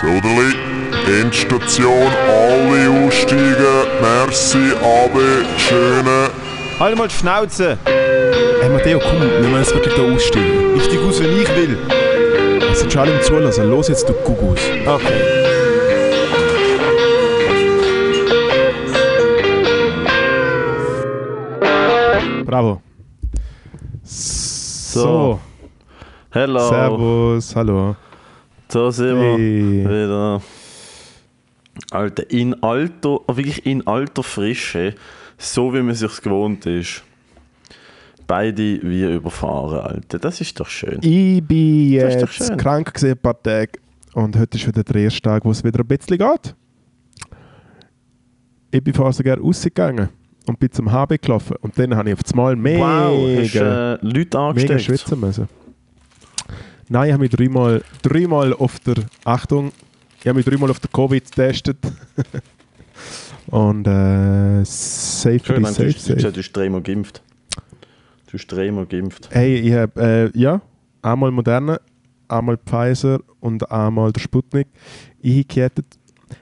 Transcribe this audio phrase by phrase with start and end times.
[0.00, 0.54] Soderli,
[1.22, 3.86] Endstation, alle aussteigen.
[4.02, 6.28] Merci, Abe, schöne.
[6.78, 7.78] Halt mal die Schnauze!
[8.60, 10.76] Hey Matteo, komm, wir müssen jetzt wirklich da aussteigen.
[10.76, 11.78] Ich steig aus, wenn ich will.
[12.70, 13.70] Es sind schon alle im Zulassen.
[13.70, 14.60] Los jetzt, du Gugus.
[14.84, 15.22] Okay.
[22.44, 22.82] Bravo.
[24.02, 25.40] So,
[26.30, 26.68] Hello.
[26.68, 27.96] Servus, hallo.
[28.76, 29.84] So sind wir Hey.
[29.86, 30.42] wieder.
[31.92, 34.94] Alter, in alter, wirklich in alter Frische,
[35.38, 37.02] so wie man sich gewohnt ist.
[38.26, 40.18] Beide wie überfahren, Alter.
[40.18, 40.98] Das ist doch schön.
[41.00, 42.58] Ich bin jetzt schön.
[42.58, 43.78] krank gewesen, ein paar Tage.
[44.12, 46.54] Und heute ist wieder der erste Tag, wo es wieder ein bisschen geht.
[48.72, 50.10] Ich bin vorher sogar rausgegangen
[50.46, 51.56] und bin zum HB gelaufen.
[51.62, 54.82] Und dann habe ich auf einmal mega, Wow, hast äh, Leute mega angesteckt?
[54.82, 55.48] schwitzen müssen.
[56.88, 58.94] Nein, ich habe mich dreimal, dreimal auf der,
[59.24, 59.72] Achtung,
[60.20, 61.78] ich habe mich dreimal auf der Covid getestet.
[63.48, 67.22] und äh, safe, Schön, safe, du, safe, hast- du, hast- du hast dreimal geimpft.
[68.30, 69.28] Du hast dreimal geimpft.
[69.32, 70.60] Hey, ich habe, äh, ja,
[71.02, 71.80] einmal Moderne,
[72.28, 74.68] einmal Pfizer und einmal der Sputnik
[75.24, 75.86] eingekettet.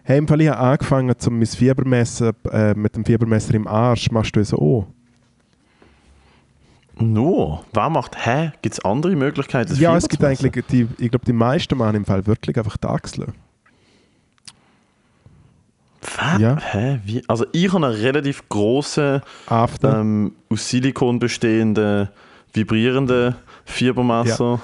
[0.02, 3.66] Hey, im Fall, ich habe angefangen, zum mein Fieber messen, äh, mit dem Fiebermesser im
[3.66, 4.10] Arsch.
[4.10, 4.86] Machst du so, oh.
[6.98, 7.64] Nur?
[7.72, 8.52] Wer macht, hä?
[8.62, 9.70] Gibt es andere Möglichkeiten?
[9.70, 12.76] das Ja, es gibt eigentlich, die, ich glaube, die meisten machen im Fall wirklich einfach
[12.76, 13.32] die Achseln.
[16.16, 16.40] Was?
[16.40, 16.56] Ja.
[16.60, 17.00] Hä?
[17.04, 17.22] Wie?
[17.26, 20.00] Also ich habe einen relativ grossen, After.
[20.00, 22.08] ähm, aus Silikon bestehenden,
[22.52, 23.34] vibrierenden
[23.64, 24.60] Fiebermesser.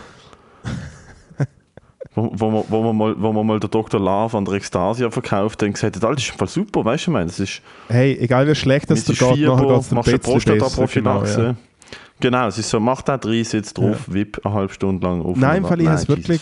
[2.15, 3.99] wo, wo, man, wo, man mal, wo man mal der Dr.
[4.01, 7.07] Love an der Ekstasia verkauft und gesagt hat, Alter, das ist im Fall super, weißt
[7.07, 9.89] du, ich meine, das ist, Hey, egal wie schlecht mit dir geht, nachher geht es
[9.89, 10.87] dir machst du ein bisschen besser.
[10.93, 11.43] Genau, Prostataprophylaxe.
[11.43, 11.55] ja.
[12.21, 15.37] Genau, es ist so, mach da rein, sitz drauf, wipp eine halbe Stunde lang auf.
[15.37, 16.41] Nein, im Fall, ich Nein, wirklich-.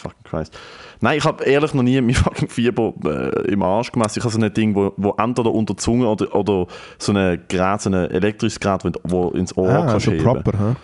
[1.01, 4.19] Nein, ich habe ehrlich noch nie mein fucking Fieber äh, im Arsch gemessen.
[4.19, 6.67] Ich habe so ein Ding, wo, wo entweder unter die Zunge oder, oder
[6.99, 10.25] so ein Gerät, so ein elektrisches Gerät, wo, ins Ohr Ah, kannst so heben.
[10.25, 10.75] proper, hä?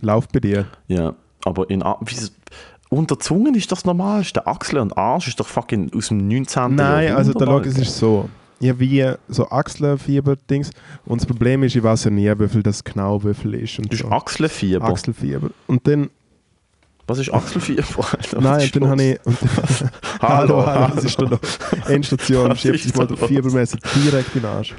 [0.00, 0.66] Lauf bei dir.
[0.88, 1.14] Ja,
[1.44, 1.82] aber in
[2.90, 4.46] unter die Zunge ist das Normalste.
[4.46, 6.74] Achsel und Arsch ist doch fucking aus dem 19.
[6.74, 7.82] Nein, also der Jahrhundert, Log, es Alter.
[7.82, 8.28] ist so.
[8.70, 10.70] Habe wie so Achselfieber-Dings.
[11.04, 13.78] Und das Problem ist, ich weiß ja nie, wie viel das genau wie viel ist.
[13.78, 14.08] Und Du hast so.
[14.10, 14.84] Achselfieber.
[14.84, 15.50] Achselfieber.
[15.66, 16.10] Und dann,
[17.06, 17.82] Was ist Achselfieber?
[18.12, 18.40] Alter?
[18.40, 19.26] Nein, ist und dann habe ich.
[19.26, 19.38] Und
[20.22, 21.40] Hallo, hallo, hallo, was ist da noch?
[21.88, 23.08] Endstation, schiebt ist sich mal?
[23.08, 24.74] Fiebermesser direkt in den Arsch.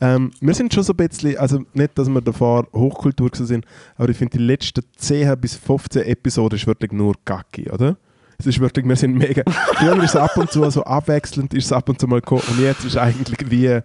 [0.00, 3.64] Ähm, wir sind schon so ein bisschen, also nicht, dass wir davor Hochkultur sind,
[3.96, 7.96] aber ich finde, die letzten 10 bis 15 Episoden ist wirklich nur Gacki, oder?
[8.38, 9.42] Es ist wirklich, wir sind mega.
[9.74, 12.42] Früher ist es ab und zu so abwechselnd, ist es ab und zu mal gekommen
[12.48, 13.80] und jetzt ist eigentlich wie,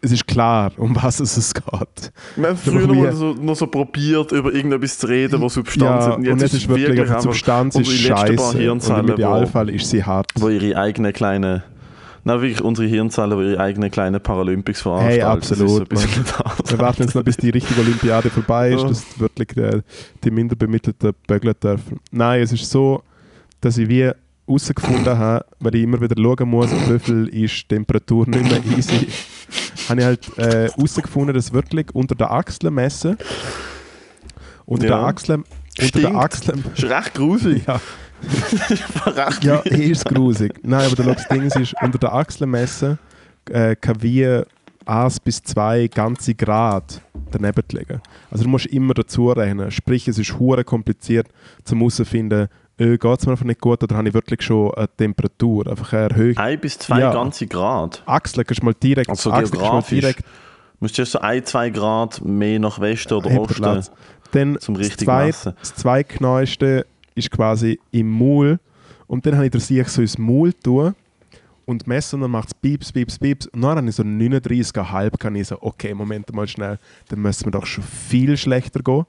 [0.00, 2.12] es ist klar, um was es geht.
[2.36, 6.12] Wir haben früher noch so, noch so probiert, über irgendetwas zu reden, was Substanz ja,
[6.12, 6.18] hat.
[6.18, 8.72] und jetzt ist wirklich, einfach, die Substanz ist scheiße.
[8.72, 10.30] Und im wo, Idealfall ist sie hart.
[10.36, 11.62] wo ihre eigenen kleinen
[12.26, 15.20] Nein, wirklich unsere Hirnzellen, die ihre eigenen kleinen Paralympics veranstalten.
[15.20, 15.90] Hey, absolut.
[15.90, 18.88] Wir warten jetzt noch, bis die richtige Olympiade vorbei ist, Ja.
[18.88, 19.80] dass wirklich die,
[20.24, 22.00] die minder bemittelten bögeln dürfen.
[22.10, 23.02] Nein, es ist so,
[23.64, 24.10] dass ich wie
[24.46, 28.76] herausgefunden habe, weil ich immer wieder schauen muss, wie viel ist die Temperatur nicht mehr
[28.78, 29.08] easy,
[29.88, 33.16] habe ich halt äh, herausgefunden, dass wirklich unter der Achsel messen,
[34.66, 34.96] unter Ja.
[34.98, 35.48] der Achsel, unter
[35.86, 36.08] Stinkt.
[36.08, 37.62] der Achsel, Das ist recht gruselig.
[37.66, 37.80] ja,
[39.42, 40.54] ja, hier ist es grusig.
[40.62, 42.98] Nein, aber das Ding ist, unter der Achsel messen
[43.50, 44.40] äh, kann wie
[44.86, 48.00] 1 bis 2 ganze Grad daneben liegen.
[48.30, 49.70] Also du musst immer dazu rechnen.
[49.70, 51.28] Sprich, es ist hure kompliziert
[51.64, 52.48] zum herauszufinden,
[52.78, 55.92] äh, geht es mir einfach nicht gut oder habe ich wirklich schon eine Temperatur, einfach
[55.92, 56.36] eine Erhöhung.
[56.36, 57.12] Ein bis zwei Ja.
[57.12, 58.02] ganze Grad.
[58.06, 60.24] Achsel kannst du mal direkt, Also Achsel mal direkt
[60.80, 63.82] Musst du erst so ein, zwei Grad mehr nach Westen oder Osten.
[64.32, 65.52] Dann zum das, richtigen zweit, Messen.
[65.60, 68.58] das zweitgenaueste ist quasi im Maul.
[69.06, 70.94] Und dann habe ich das sich so ins Maul tun
[71.66, 73.46] und messen und dann macht es Pieps, Pieps, Pieps.
[73.46, 77.46] Und dann habe ich so 39,5 kann ich so, okay, Moment mal schnell, dann müssen
[77.46, 79.04] wir doch schon viel schlechter gehen.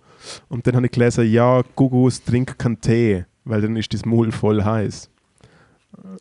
[0.47, 4.31] Und dann habe ich gelesen, ja, Gugus, trink keinen Tee, weil dann ist das Maul
[4.31, 5.09] voll heiß.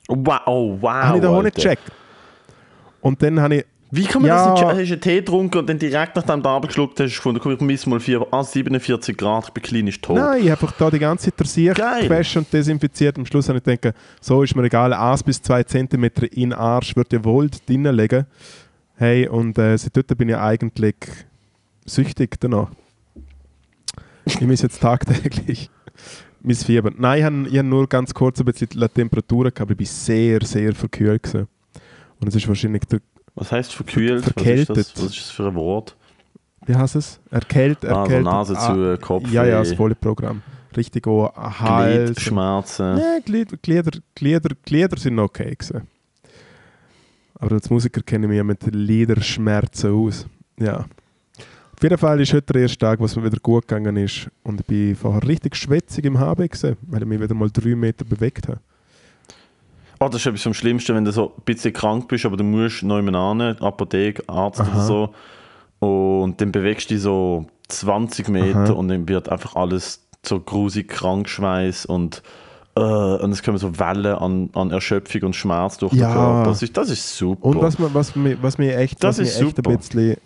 [0.08, 0.92] Wow, oh, wow.
[0.92, 1.90] habe ich da auch nicht gecheckt.
[3.00, 4.36] Und dann habe ich, Wie kann man Ja.
[4.36, 4.78] das nicht checken?
[4.78, 7.60] Hast du einen Tee getrunken und dann direkt nachdem du abgeschluckt hast, gefunden, komm, ich
[7.60, 10.16] miss mal 4, ah, 47 Grad, ich bin klinisch tot.
[10.16, 12.02] Nein, ich habe einfach da die ganze Zeit Geil.
[12.08, 13.16] gewaschen und desinfiziert.
[13.18, 16.96] Am Schluss habe ich gedacht, so ist mir egal, 1 bis 2 cm in Arsch
[16.96, 18.26] würde ich wohl drinnen legen.
[18.96, 20.94] Hey, und äh, seit dort bin ich eigentlich
[21.84, 22.70] süchtig danach.
[24.24, 25.68] Ich muss jetzt tagtäglich
[26.44, 26.92] mein Fieber.
[26.96, 29.86] Nein, ich habe, habe nur ganz kurz ein bisschen die Temperatur gehabt, aber ich bin
[29.86, 31.22] sehr, sehr verkühlt.
[31.22, 31.48] Gewesen.
[32.20, 33.00] Und es ist wahrscheinlich der,
[33.34, 34.22] Was heißt verkühlt?
[34.24, 34.70] Verkältet.
[34.70, 35.04] Was ist, das?
[35.04, 35.96] Was ist das für ein Wort?
[36.66, 37.20] wie heißt es?
[37.30, 38.24] Erkält, Also erkält.
[38.24, 39.30] Nase zu, äh, Kopf.
[39.30, 40.40] Ja, ja, das volle Programm.
[40.76, 41.98] richtig auch Hals.
[42.10, 42.96] und- Gliedschmerzen.
[42.98, 45.86] Ja, Glieder, Glieder, Glieder, Glieder sind okay gewesen.
[47.34, 50.26] Aber als Musiker kenne ich mich ja mit Liederschmerzen aus.
[50.58, 50.86] Ja.
[51.76, 54.28] Auf jeden Fall ist heute der erste Tag, wo es mir wieder gut gegangen ist.
[54.42, 57.74] Und ich bin vorher richtig schwitzig im HB gewesen, weil ich mich wieder mal drei
[57.74, 58.60] Meter bewegt habe.
[60.00, 62.44] Oh, das ist etwas am Schlimmsten, wenn du so ein bisschen krank bist, aber du
[62.44, 64.86] musst noch jemanden hin, Apotheke, Arzt oder Aha.
[64.86, 65.14] so.
[65.80, 68.72] Und dann bewegst du dich so 20 Meter Aha.
[68.72, 72.22] und dann wird einfach alles so grusig Krankschweiß und,
[72.76, 76.08] äh, und es kommen so Wellen an, an Erschöpfung und Schmerz durch Ja.
[76.08, 76.44] den Körper.
[76.50, 77.44] Das ist, das ist super.
[77.46, 79.70] Und was, mir- was, mir- was mich echt, Das was ist mich echt super.
[79.70, 80.16] ein bisschen,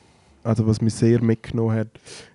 [0.49, 1.89] also was mich sehr mitgenommen hat,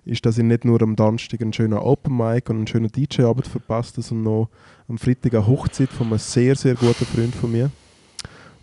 [0.04, 3.46] ist, dass ich nicht nur am Donnerstag einen schönen Open Mic und einen schönen DJ-Abend
[3.46, 4.48] verpasst habe, sondern noch
[4.88, 7.70] am Freitag eine Hochzeit von einem sehr, sehr guten Freund von mir,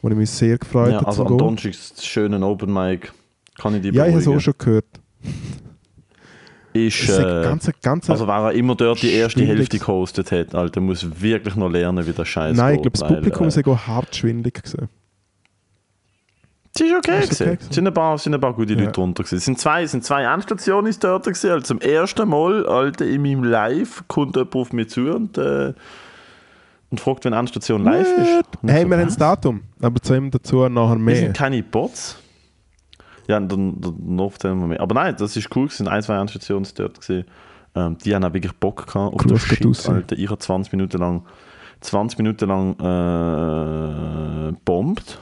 [0.02, 1.38] wo ich mich sehr gefreut ja, habe also zu am.
[1.38, 3.12] Donnerstag es schönen Open Mic.
[3.58, 4.86] Kann ich dich Ja, ich habe es auch schon gehört.
[6.74, 9.46] Ist, äh, ganz, ganz, also wer auch immer dort die erste.
[9.46, 12.98] Hälfte gehostet hat, Alter, muss wirklich noch lernen, wie der Scheiß Nein, ich geht, glaube,
[12.98, 14.88] das Publikum äh, ist auch hart schwindelig gewesen.
[16.82, 17.42] Es ist okay, Ist.
[17.70, 18.80] Es sind ein paar, es sind ein paar gute Ja.
[18.80, 19.38] Leute drunter gewesen.
[19.38, 21.52] Es sind zwei, es sind zwei Endstationen dort gewesen.
[21.52, 25.74] Also zum ersten Mal, Alter, in meinem Live kommt jemand auf mich zu und, äh,
[26.90, 28.46] und fragt, wenn Endstation live ist.
[28.62, 31.16] Und ich Hey, so, wir haben das Datum, aber zu ihm dazu nachher mehr.
[31.16, 32.18] sind keine Bots.
[33.28, 34.82] Ja, dann, dann noch mehr.
[34.82, 35.68] Aber nein, das ist cool.
[35.68, 37.26] Es sind ein, zwei Endstationen dort gewesen.
[37.76, 39.42] Ähm, die haben auch wirklich Bock gehabt auf das.
[39.42, 40.18] Shit, Alter.
[40.18, 41.24] Ich habe 20 Minuten lang
[41.82, 45.20] 20 Minuten lang äh, bombt.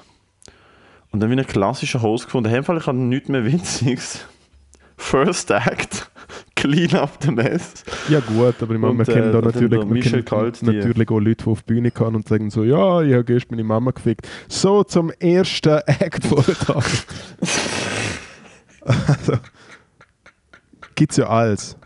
[1.11, 2.51] Und dann bin ich einen klassischen Host gefunden.
[2.51, 4.25] Dem Fall, ich habe nichts mehr Witziges.
[4.97, 6.11] First Act,
[6.55, 7.85] Clean up the mess.
[8.09, 11.19] Ja gut, aber ich meine, wir äh, da dann natürlich, Michel kennen Kalt, natürlich auch
[11.19, 13.91] Leute, die auf die Bühne kommen und sagen so, ja, ich habe gestern meine Mama
[13.91, 14.27] gefickt.
[14.49, 16.85] So zum ersten Act vor der Tag.
[19.07, 19.33] also,
[20.95, 21.77] gibt's ja alles.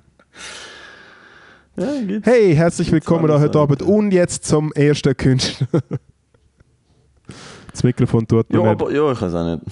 [1.76, 1.88] Ja.
[2.24, 5.82] Hey, herzlich willkommen da heute Abend und jetzt zum ersten Künstler.
[7.74, 9.64] Das Mikrofon tut mir Ja, aber ja, ich weiß auch nicht.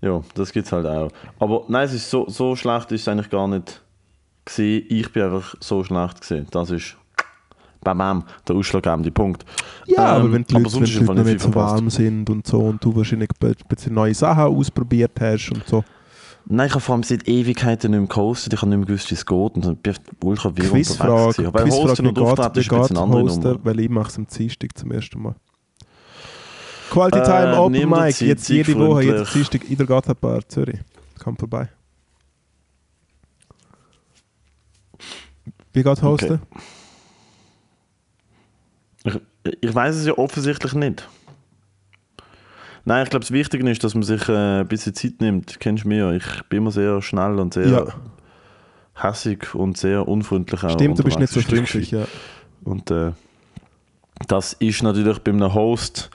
[0.00, 1.10] Ja, das gibt's halt auch.
[1.38, 3.82] Aber nein, es ist so, so schlecht ist es eigentlich gar nicht
[4.44, 4.86] gesehen.
[4.88, 6.46] Ich bin einfach so schlecht gesehen.
[6.52, 6.96] Das ist
[7.82, 9.44] bam, bam, der ausschlaggebende Punkt.
[9.86, 12.30] Ja, Ähm, aber wenn die aber Leute, wenn sonst die Leute nicht so warm sind
[12.30, 15.82] und so und du wahrscheinlich ein bisschen neue Sachen ausprobiert hast und so.
[16.50, 18.54] Nein, ich habe vor allem seit Ewigkeiten nicht mehr gehostet.
[18.54, 19.36] Ich habe nicht mehr gewusst, wie es geht.
[19.36, 21.02] Und dann bin ich ultra wirr unterwegs gewesen.
[21.02, 23.60] Aber Quizfrage Hosten und Auftreten ist ein bisschen andere hosten, Nummer.
[23.64, 25.34] weil ich mache es am Dienstag zum ersten Mal.
[26.90, 30.48] Quality Äh, Time Open nimm dir Mic, jetzt jede Woche, jetzt Dienstag in der Gotha-Bar
[30.48, 30.80] Zürich.
[31.22, 31.68] Komm vorbei.
[35.72, 36.40] Wie geht hosten?
[39.04, 39.20] Ich,
[39.60, 41.08] ich weiß es ja offensichtlich nicht.
[42.84, 45.60] Nein, ich glaube, das Wichtige ist, dass man sich äh, ein bisschen Zeit nimmt.
[45.60, 46.12] Kennst du mich ja.
[46.12, 47.84] Ich bin immer sehr schnell und sehr Ja.
[48.94, 50.64] hässig und sehr unfreundlich.
[50.64, 52.06] auch Stimmt, du bist nicht so freundlich, ja.
[52.64, 53.12] Und äh,
[54.26, 56.10] das ist natürlich bei einem Host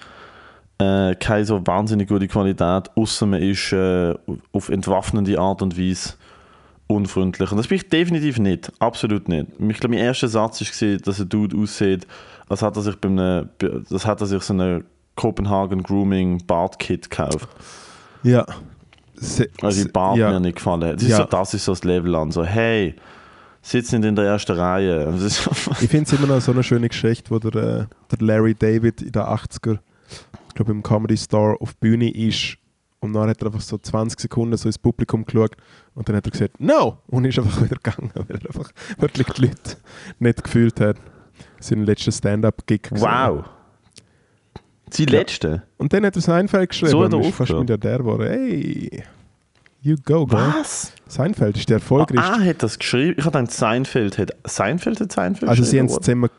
[0.83, 4.13] äh, keine so wahnsinnig gute Qualität, außer man ist äh,
[4.51, 6.13] auf entwaffnende Art und Weise
[6.87, 7.51] unfreundlich.
[7.51, 8.71] Und das bin ich definitiv nicht.
[8.79, 9.47] Absolut nicht.
[9.59, 12.05] Ich glaube, mein erster Satz war, dass ein Dude aussieht,
[12.49, 13.49] als hat er sich, bei einem,
[13.91, 14.83] als hat er sich so eine
[15.15, 17.47] Copenhagen Grooming Bart Kit gekauft.
[18.23, 18.45] Ja.
[19.15, 20.31] Se, Also die Bart ja.
[20.31, 20.95] mir nicht gefallen hat.
[20.95, 21.09] Das, Ja.
[21.09, 22.31] ist so, das ist so das Level an.
[22.31, 22.95] So, hey,
[23.61, 25.13] sitz nicht in der ersten Reihe.
[25.81, 29.01] Ich finde es immer noch so eine schöne Geschichte, wo der, äh, der Larry David
[29.01, 29.79] in den 80er,
[30.49, 32.57] ich glaube im Comedy Store auf die Bühne ist
[32.99, 35.55] und dann hat er einfach so 20 Sekunden so ins Publikum geschaut
[35.95, 36.97] und dann hat er gesagt, no!
[37.07, 39.77] Und ist einfach wieder gegangen, weil er einfach wirklich die Leute
[40.19, 40.97] nicht gefühlt hat.
[41.59, 42.83] Sein letzter Stand-up-Gig.
[42.83, 43.03] gewesen.
[43.03, 43.43] wow.
[44.95, 45.09] Die Ja.
[45.11, 45.63] letzte?
[45.77, 47.51] Und dann hat er Seinfeld geschrieben So hat er ist fast.
[47.51, 48.27] Milliardär geworden.
[48.27, 49.03] Hey!
[49.81, 50.53] You go, girl.
[50.59, 50.93] Was?
[51.07, 52.31] Seinfeld ist der erfolgreichste.
[52.33, 53.15] Ah, hat das geschrieben?
[53.17, 54.31] Ich habe gedacht, Seinfeld hat.
[54.45, 56.29] Seinfeld hat Seinfeld also sie haben geschrieben, es zusammen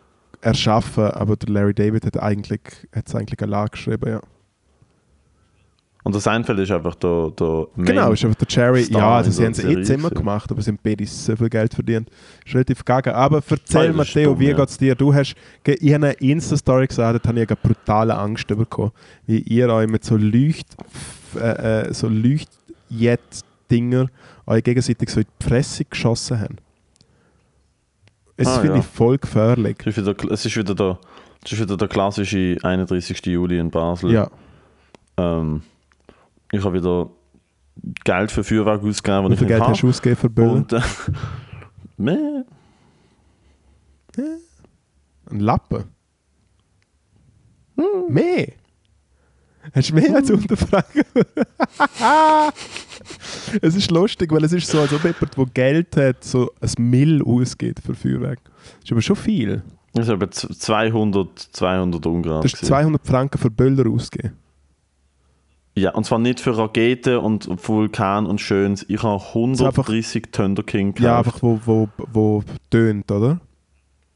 [0.44, 2.60] erschaffen, aber der Larry David hat eigentlich,
[2.94, 4.20] hat es eigentlich allein geschrieben, ja.
[6.06, 7.30] Und der Seinfeld ist einfach der.
[7.30, 8.84] der Genau, Main- ist einfach der Cherry.
[8.84, 10.10] Star Ja, also sie haben es eh gewesen.
[10.10, 12.10] gemacht, aber sie haben beide so viel Geld verdient.
[12.44, 13.14] Ist relativ gaga.
[13.14, 14.56] Aber erzähl, das Matteo, dumm, wie ja.
[14.56, 14.94] geht's dir?
[14.94, 15.34] Du hast,
[15.66, 18.92] ich habe eine Insta-Story gesagt, da habe ich eine brutale Angst bekommen,
[19.26, 20.66] wie ihr euch mit so Leucht,
[21.36, 24.08] äh, äh, so Leuchtjet-Dinger
[24.46, 26.56] euch gegenseitig so in die Fresse geschossen haben.
[28.36, 28.80] Es Ah, finde ja.
[28.80, 29.76] ich voll gefährlich.
[29.84, 30.98] Es ist wieder, es ist wieder der.
[31.44, 33.24] Es ist wieder der klassische 31.
[33.26, 34.10] Juli in Basel.
[34.12, 34.30] Ja,
[35.18, 35.62] Ähm,
[36.50, 37.10] ich habe wieder
[38.04, 39.72] Geld für Feuerwerk ausgegeben, wie viel Geld habe.
[39.72, 40.50] hast du ausgegeben für Böllen?
[40.50, 40.80] Und, äh,
[41.98, 42.44] meh,
[45.30, 45.84] Ein Lappen?
[47.76, 47.84] Hm.
[48.12, 48.52] Mehr?
[49.72, 51.04] Hast du mehr als Unterfrage?
[53.62, 56.90] Es ist lustig, weil es ist so, als ob jemand, der Geld hat, so ein
[56.90, 58.40] Mill ausgeht für Feuerwerk.
[58.44, 59.62] Das ist aber schon viel.
[59.92, 62.44] Das ist aber z- 200, 200 Ungrad.
[62.44, 62.68] Das ist gewesen.
[62.72, 64.32] 200 Franken für Böller ausgeben.
[65.76, 68.84] Ja, und zwar nicht für Raketen und Vulkan und Schönes.
[68.88, 71.04] Ich habe 130 Thunder King gekauft.
[71.04, 73.40] Ja, einfach wo, wo, wo tönt, oder?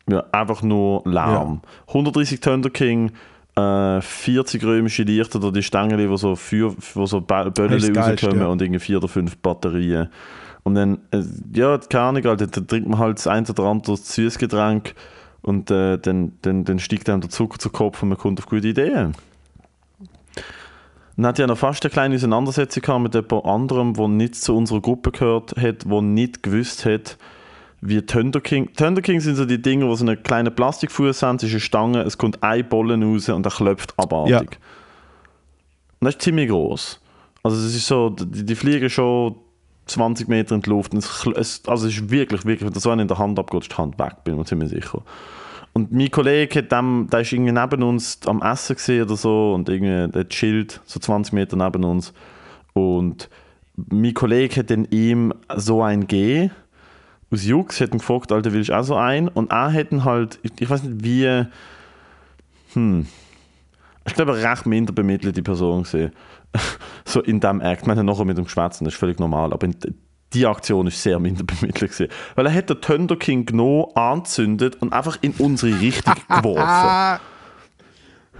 [0.08, 1.60] Ja, einfach nur Lärm.
[1.88, 3.10] 130 Thunder King,
[3.58, 8.46] äh, 40 römische Lichter oder die Stangen, die so, Feuer, wo so Böllchen rauskommen ja.
[8.46, 10.08] und irgendwie vier oder fünf Batterien.
[10.62, 11.22] Und dann, äh,
[11.54, 14.94] ja, keine Ahnung, dann trinkt man halt das ein oder andere Süßgetränk
[15.42, 18.46] und äh, dann, dann, dann steigt einem der Zucker zu Kopf und man kommt auf
[18.46, 19.14] gute Ideen.
[21.16, 24.80] Dann hatte ja noch fast eine kleine Auseinandersetzung mit jemand anderem, der nicht zu unserer
[24.80, 27.18] Gruppe gehört hat, der nicht gewusst hat,
[27.80, 28.72] wie Thunder King.
[28.74, 31.60] Thunder King sind so die Dinge, wo so einen kleinen Plastikfuß haben, es ist eine
[31.60, 34.32] Stange, es kommt ein Bollen raus und er klopft abartig.
[34.32, 34.58] Ja.
[36.00, 37.00] Und das ist ziemlich groß.
[37.42, 39.36] Also es ist so, die, die fliegen schon
[39.86, 40.92] 20 Meter in die Luft.
[40.92, 43.62] Und es, es, also es ist wirklich, wirklich, wenn du so in der Hand abgeht,
[43.62, 45.02] ist die Hand weg, bin ich mir ziemlich sicher.
[45.72, 49.54] Und mein Kollege hat dem, der ist irgendwie neben uns am Essen gesehen oder so
[49.54, 52.12] und irgendwie der chillt so 20 Meter neben uns.
[52.72, 53.28] Und
[53.76, 56.50] mein Kollege hat dann ihm so einen gegeben.
[57.30, 59.28] Aus Jux hat ihn gefragt, Alter, willst du auch so einen?
[59.28, 61.46] Und hat ihn halt, ich, ich weiß nicht wie,
[62.72, 63.06] hm,
[64.06, 66.12] ich glaube, eine recht minder bemittelte Person gesehen.
[67.04, 67.86] so in dem Act.
[67.86, 69.52] Wir haben nachher mit ihm geschwätzt, das ist völlig normal.
[69.52, 69.76] Aber in,
[70.32, 72.08] die Aktion ist sehr minder bemittelt gewesen.
[72.34, 77.20] Weil er hat den Thunder King genommen, angezündet und einfach in unsere Richtung geworfen.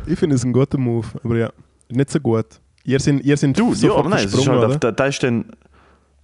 [0.07, 1.51] Ich finde es ein guter Move, aber ja,
[1.89, 2.47] nicht so gut.
[2.85, 4.77] Ihr sind, ihr sind Du, ja, sofort aber nein, es ist halt, oder?
[4.77, 5.51] der, der ist dann.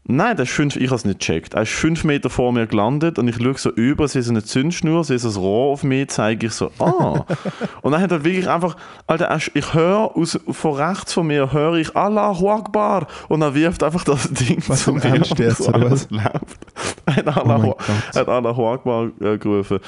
[0.07, 1.55] Nein, der ist fünf, ich habe es nicht gecheckt.
[1.55, 4.45] Er ist fünf Meter vor mir gelandet und ich schaue so über, sehe so eine
[4.45, 7.25] Zündschnur, sehe so ein Rohr auf mich, zeige ich so, ah.
[7.83, 11.53] und dann hat er wirklich einfach, Alter, er- ich höre aus, von rechts von mir,
[11.55, 15.05] höre ich Allahu Akbar und er wirft einfach das Ding Was, zu mir.
[15.05, 16.11] Ernst und so alles was?
[16.11, 16.59] läuft.
[17.07, 17.83] Er hat Oh Allahu, Gott.
[18.15, 19.79] hat Allahu Akbar äh, gerufen.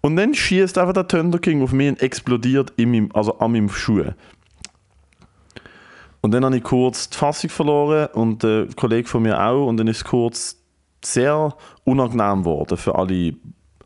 [0.00, 3.50] Und dann schießt einfach der Thunder King auf mich und explodiert in meinem, also an
[3.52, 4.04] meinem Schuh.
[6.26, 9.68] Und dann habe ich kurz die Fassung verloren und der Kollege von mir auch.
[9.68, 10.56] Und dann ist es kurz
[11.04, 11.54] sehr
[11.84, 13.34] unangenehm geworden für alle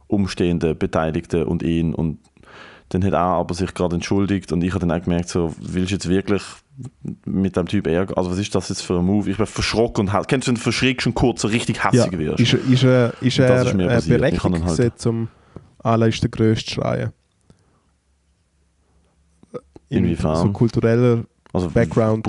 [0.07, 1.95] umstehenden Beteiligten und ihn.
[1.95, 2.19] Und
[2.89, 5.91] dann hat er aber sich gerade entschuldigt und ich habe dann auch gemerkt, so, willst
[5.91, 6.43] du jetzt wirklich
[7.27, 8.17] mit dem Typ ärgern?
[8.17, 9.31] Also was ist das jetzt für ein Move?
[9.31, 12.19] Ich bin verschrocken und kennst du, wenn du verschrickst und kurz so richtig ja, hässig
[12.19, 12.41] wirst?
[12.41, 15.29] ist, ist er, ist Das er ist mir äh, berechtigt halt- zum
[15.81, 17.13] «Allah ist der Größte» schreien?
[19.91, 20.37] In Inwiefern?
[20.37, 22.27] So kultureller Also Background.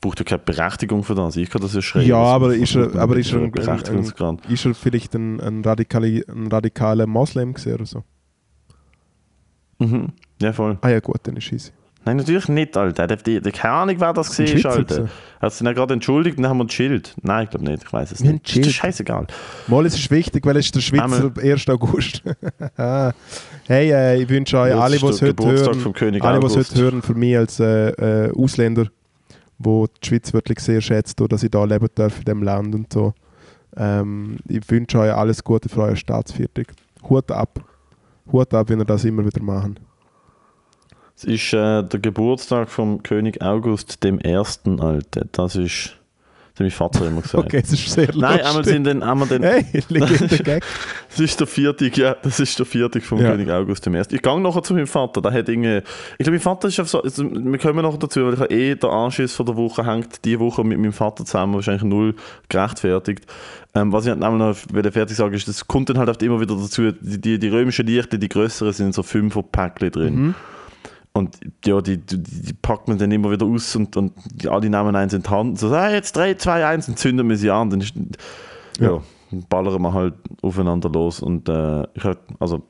[0.00, 1.36] braucht ja keine Berechtigung für das.
[1.36, 2.08] Ich kann das ja schreiben.
[2.08, 5.64] Ja, Was- aber ist er, aber ist er, ein, ein, ist er vielleicht ein, ein,
[5.64, 8.04] radikali, ein radikaler Moslem gewesen oder so?
[9.78, 10.08] Mhm.
[10.40, 10.76] Ja, voll.
[10.80, 11.70] Ah ja gut, dann ist easy.
[12.04, 13.06] Nein, natürlich nicht, Alter.
[13.06, 15.08] Der, der, der, keine Ahnung, wer das Ein Schweizer Alter.
[15.40, 17.14] Er hat sich dann gerade entschuldigt und dann haben wir gechillt.
[17.22, 18.56] Nein, ich glaube nicht, ich weiß es Wir nicht.
[18.56, 19.26] Ist das scheißegal.
[19.68, 21.68] Mal, es ist wichtig, weil es ist der Schweizer 1.
[21.68, 22.22] August.
[22.76, 26.56] hey, äh, ich wünsche euch alle, die es heute hören, alle, August.
[26.56, 28.88] heute hören, für mich als äh, äh, Ausländer,
[29.58, 32.92] wo die Schweiz wirklich sehr schätzt, dass ich da leben darf in diesem Land und
[32.92, 33.14] so.
[33.76, 36.64] Ähm, ich wünsche euch alles Gute für euer Staatsviertel.
[37.08, 37.60] Hut ab.
[38.30, 39.78] Hut ab, wenn ihr das immer wieder machen.
[41.16, 45.26] Es ist äh, der Geburtstag vom König August dem Ersten, Alter.
[45.32, 45.96] Das ist,
[46.54, 47.44] das hat mein Vater immer gesagt.
[47.46, 48.74] Okay, es ist sehr Nein, einmal lustig.
[48.74, 50.64] sind dann, einmal dann Hey, Legende Gag.
[51.10, 53.30] Das ist der Viertig, ja, das ist der Viertig vom Ja.
[53.30, 54.14] König August dem Ersten.
[54.16, 55.78] Ich gehe nachher zu meinem Vater, der hat irgendwie,
[56.18, 58.74] ich glaube, mein Vater ist auf so, also, wir kommen nachher dazu, weil ich eh
[58.74, 62.14] der Anschiss von der Woche hängt diese Woche mit meinem Vater zusammen, wahrscheinlich null
[62.48, 63.24] gerechtfertigt.
[63.74, 64.56] Ähm, was ich halt einmal noch
[64.92, 67.86] fertig sagen ist, das kommt dann halt oft immer wieder dazu, die, die, die römischen
[67.86, 70.14] Lichter, die größeren, sind in so Fünfer-Päckchen drin.
[70.14, 70.34] Mhm.
[71.14, 74.70] Und ja, die, die, die packt man dann immer wieder aus und, und die, alle
[74.70, 77.36] nehmen eins in die Hand und so, ah, jetzt 3, 2, 1 und zünden wir
[77.36, 77.68] sie an.
[77.68, 77.94] Dann ist,
[78.78, 79.02] ja, Ja.
[79.30, 81.20] dann ballern wir halt aufeinander los.
[81.20, 82.62] Und äh, ich hab, also,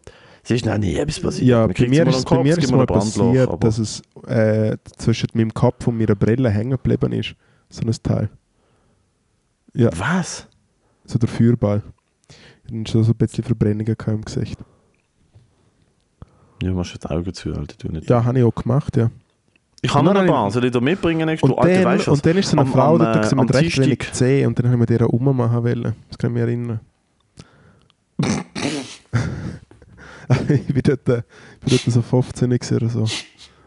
[0.43, 1.47] es ist noch nie etwas passiert.
[1.49, 5.29] Ja, bei mir ist Kopf, bei mir ist mal passiert, aber- dass es äh, zwischen
[5.35, 7.37] meinem Kopf und meiner Brille hängen geblieben ist.
[7.69, 8.29] So ein Teil.
[9.73, 10.49] Ja, Was?
[11.05, 11.83] so der Feuerball.
[12.67, 14.59] Ich hatte schon so ein bisschen Verbrennungen im Gesicht.
[16.63, 18.09] Ja, machst du die Augen zu, Alter, du nicht.
[18.09, 19.11] Ja, habe ich auch gemacht, ja.
[19.81, 21.65] Ich kann noch ein paar, soll ich da mitbringen nächstes Und, Mal?
[21.65, 23.79] Alter, dann, weißt und dann ist so eine Am- Frau da äh, am mit recht
[23.79, 25.97] wenig Zeh und dann habe ich mir der ummachen wollen.
[26.09, 26.81] Das kann ich mich erinnern.
[30.49, 31.23] ich bin dort, äh,
[31.61, 33.07] bin dort so 15 gewesen oder so.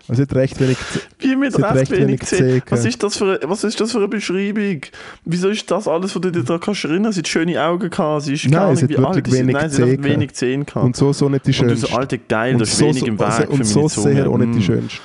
[0.08, 0.78] Also sie hat recht wenig.
[1.20, 2.22] Wie mit recht recht wenig wenig.
[2.24, 4.82] Zehen Was ist, das für, was ist das für eine Beschreibung?
[5.26, 7.12] Wieso ist das alles, was du dir da kannst erinnern?
[7.12, 9.16] Sie hat schöne Augen gehabt, sie ist Nein, nicht hat wie alt.
[9.16, 10.86] wirklich Sie- wenig Nein, sie hat wenig Zehen gehabt.
[10.86, 11.88] Und so, so nicht die Und schönste.
[11.88, 14.38] so, Alter, geil, und das ist so, wenig im Weg also, und so sehr auch
[14.38, 14.62] nicht die Mm.
[14.62, 15.00] schönste.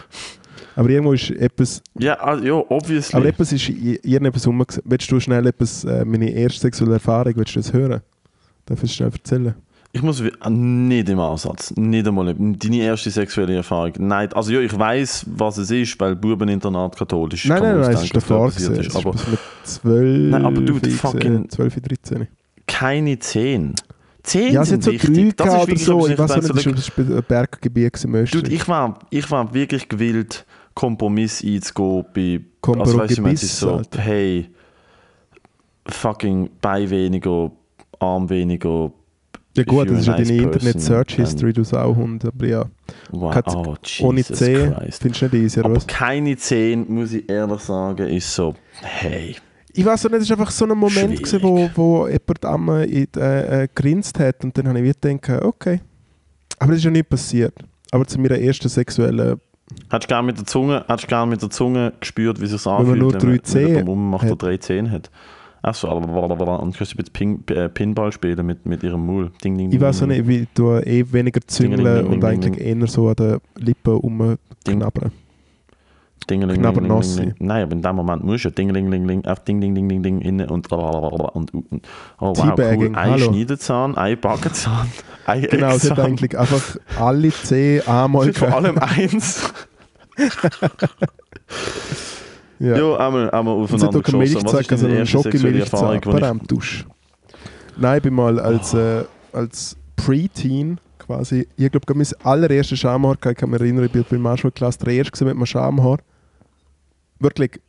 [0.77, 3.17] Aber irgendwo ist etwas, Ja, also, ja, obviously.
[3.17, 4.65] aber etwas ist irgendetwas rum.
[4.85, 8.01] Willst du schnell etwas, äh, meine erste sexuelle Erfahrung, willst du das hören?
[8.67, 9.55] Darf ich es schnell erzählen?
[9.93, 13.93] Ich muss ah, nicht im Ansatz, nicht einmal deine erste sexuelle Erfahrung.
[13.99, 17.47] Nein, also ja, ich weiß, was es ist, weil Bubeninternat katholisch.
[17.47, 18.75] Nein, nein, nein, ist ausdenken, davor gewesen.
[18.77, 18.87] ist.
[18.87, 22.29] Ist Aber bis mit 12, Nein, aber du, gewesen, fucking- 12, 13.
[22.69, 23.75] keine 10.
[24.23, 25.37] 10 Ja, sind so wichtig.
[25.37, 26.07] Das ist wirklich so.
[26.07, 30.47] Ich weiß nicht, das war ein Berggebiet gewesen, Dude, ich war, ich war wirklich gewillt,
[30.75, 32.41] Kompromiss einzugehen bei.
[32.61, 34.01] Kompromiss, also weißt du, ist so, Alter.
[34.01, 34.51] hey,
[35.87, 37.51] fucking Bein weniger,
[37.99, 38.93] Arm weniger.
[39.61, 42.25] Ja gut, das ist ja nice deine Internet-Search person, History, du Sauhund.
[42.25, 42.65] Aber ja,
[43.11, 43.77] Wow, oh,
[44.07, 45.03] ohne C Christ.
[45.03, 45.87] findest du nicht easy, Aber was?
[45.87, 49.37] keine 10, muss ich ehrlich sagen, ist so, hey.
[49.73, 53.07] Ich weiß nicht, es war einfach so ein Moment, gewesen, wo, wo jemand einmal in,
[53.17, 55.81] äh, äh, grinst hat und dann habe ich wieder gedacht, okay.
[56.59, 57.55] Aber es ist ja nicht passiert.
[57.91, 59.41] Aber zu meiner ersten sexuellen...
[59.89, 62.51] Hättest du gerne mit der Zunge, hättest du gerne mit der Zunge gespürt, wie es
[62.51, 63.21] sich man anfühlt, nur wenn
[63.87, 64.43] man, wenn der hat.
[64.43, 65.11] drei Zehen hat.
[65.63, 69.31] Achso, und kannst du Ping, äh, Pinball spielen mit, mit ihrem Maul.
[69.45, 73.17] Ding, ding, Ich weiß nicht, wie du eh weniger züngeln und eigentlich eher so an
[73.17, 75.13] den Lippen rumknabbern.
[76.29, 77.35] Dingeling, Knabber nass ding.
[77.41, 80.49] Nein, aber in dem Moment musst du Dingeling, auf Ding, Ding, Ding, Ding, Ding, innen
[80.49, 81.89] und und, und
[82.21, 82.93] oh wow, cool.
[82.95, 83.19] Ein.
[83.19, 84.87] Schneidezahn, ein Backenzahn,
[85.27, 89.53] ein Genau, sie hat eigentlich einfach alle zehn einmal Vor allem eins.
[92.61, 92.77] Ja.
[92.77, 94.45] Ja, einmal, einmal aufeinander geschossen.
[94.45, 96.87] Was ist deine sondern erste sexuelle Erfahrung, am Dusch.
[97.79, 103.21] Nein, ich bin mal als, äh, als Pre-Teen quasi, ich glaube, mein allererstes Schamhaar, ich
[103.35, 105.99] kann mich erinnern, ich bin bei der Marschallklasse der Erste mit einem Schamhaar.
[107.19, 107.61] Wirklich,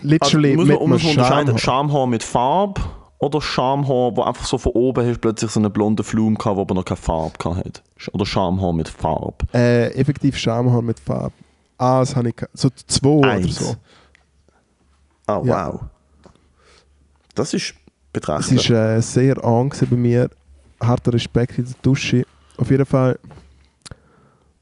[0.00, 1.58] literally Also, mit man, einem muss man unterscheiden, Schamhaar.
[1.58, 2.80] Schamhaar mit Farbe
[3.20, 6.62] oder Schamhaar, wo einfach so von oben hast plötzlich so eine blonde Flume gehabt, wo
[6.62, 7.82] aber noch keine Farbe hat.
[8.12, 9.36] Oder Schamhaar mit Farbe.
[9.54, 11.32] Äh, effektiv Schamhaar mit Farbe.
[11.78, 12.36] Ah, das habe ich.
[12.54, 13.76] So zwei oder Eins.
[15.36, 15.42] So.
[15.42, 15.72] Oh, Ja.
[15.72, 15.80] wow.
[17.34, 17.74] Das ist Es
[18.12, 18.70] betrachtlich.
[18.70, 20.30] war äh, sehr an gewesen bei mir.
[20.80, 22.24] Harter Respekt in der Dusche.
[22.58, 23.18] Auf jeden Fall.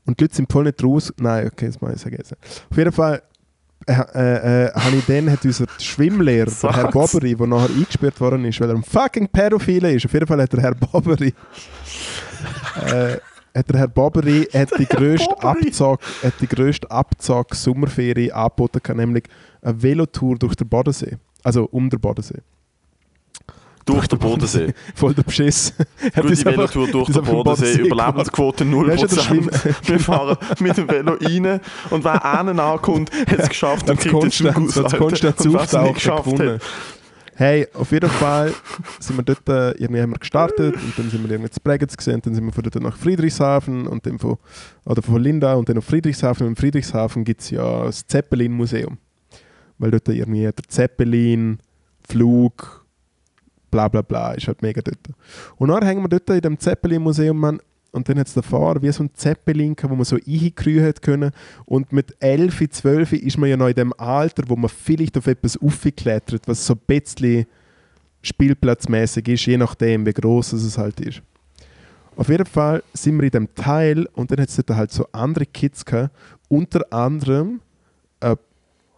[0.07, 1.13] Und die Leute sind voll nicht raus.
[1.19, 2.33] Nein, okay, das muss ich jetzt.
[2.71, 3.23] Auf jeden Fall
[3.87, 6.91] äh, äh, äh, habe ich dann hat unser Schwimmlehrer, der Herr.
[6.91, 10.05] Boberi, der nachher eingesperrt worden ist, weil er ein fucking Pädophile ist.
[10.05, 11.35] Auf jeden Fall hat der Herr Boberi
[12.87, 13.17] äh,
[13.57, 15.43] hat der Herr Boberi hat die grösste.
[15.43, 19.25] Abzug, hat die grösste Abzug Sommerferie angeboten, nämlich
[19.63, 21.17] eine Velotour durch den Bodensee.
[21.43, 22.41] Also um den Bodensee.
[23.87, 24.75] durch den Bodensee.
[24.95, 25.75] Voll der Beschiss.
[26.15, 29.23] Gute Velotour durch den Bodensee, Überlebensquote Weißt du, das 0%.
[29.23, 29.51] Schwimmen-
[29.85, 34.15] Wir fahren mit dem Velo rein und wer einen ankommt, hat es geschafft und kriegt
[34.15, 34.97] einen Konstanz, Guss, als.
[34.97, 36.55] Konstanz auftauchen geschafft gewonnen.
[36.55, 36.63] hat,
[37.37, 38.53] Hey, auf jeden Fall
[38.99, 41.97] sind wir dort, äh, irgendwie haben wir gestartet und dann sind wir irgendwie zu Bregenz
[41.97, 44.37] gesehen, dann sind wir von dort nach Friedrichshafen und dann von,
[44.85, 46.45] oder von Linda und dann auf Friedrichshafen.
[46.47, 48.99] Und in Friedrichshafen gibt es ja das Zeppelin-Museum.
[49.81, 51.59] Weil dort irgendwie der Zeppelin,
[52.07, 52.85] Flug,
[53.71, 54.99] bla bla bla, ist halt mega dort.
[55.57, 57.59] Und dann hängen wir dort in dem Zeppelin-Museum,
[57.93, 61.03] und dann hat es da Fahrer wie so ein Zeppelin, wo man so einkriechen hat
[61.03, 61.33] können.
[61.65, 65.27] Und mit 11, 12 ist man ja noch in dem Alter, wo man vielleicht auf
[65.27, 67.47] etwas aufklettert, was so ein bisschen
[68.23, 71.23] spielplatzmäßig ist, je nachdem, wie groß es halt ist.
[72.15, 75.47] Auf jeden Fall sind wir in dem Teil und dann hat es halt so andere
[75.47, 76.15] Kids gehabt,
[76.49, 77.61] unter anderem
[78.21, 78.39] eine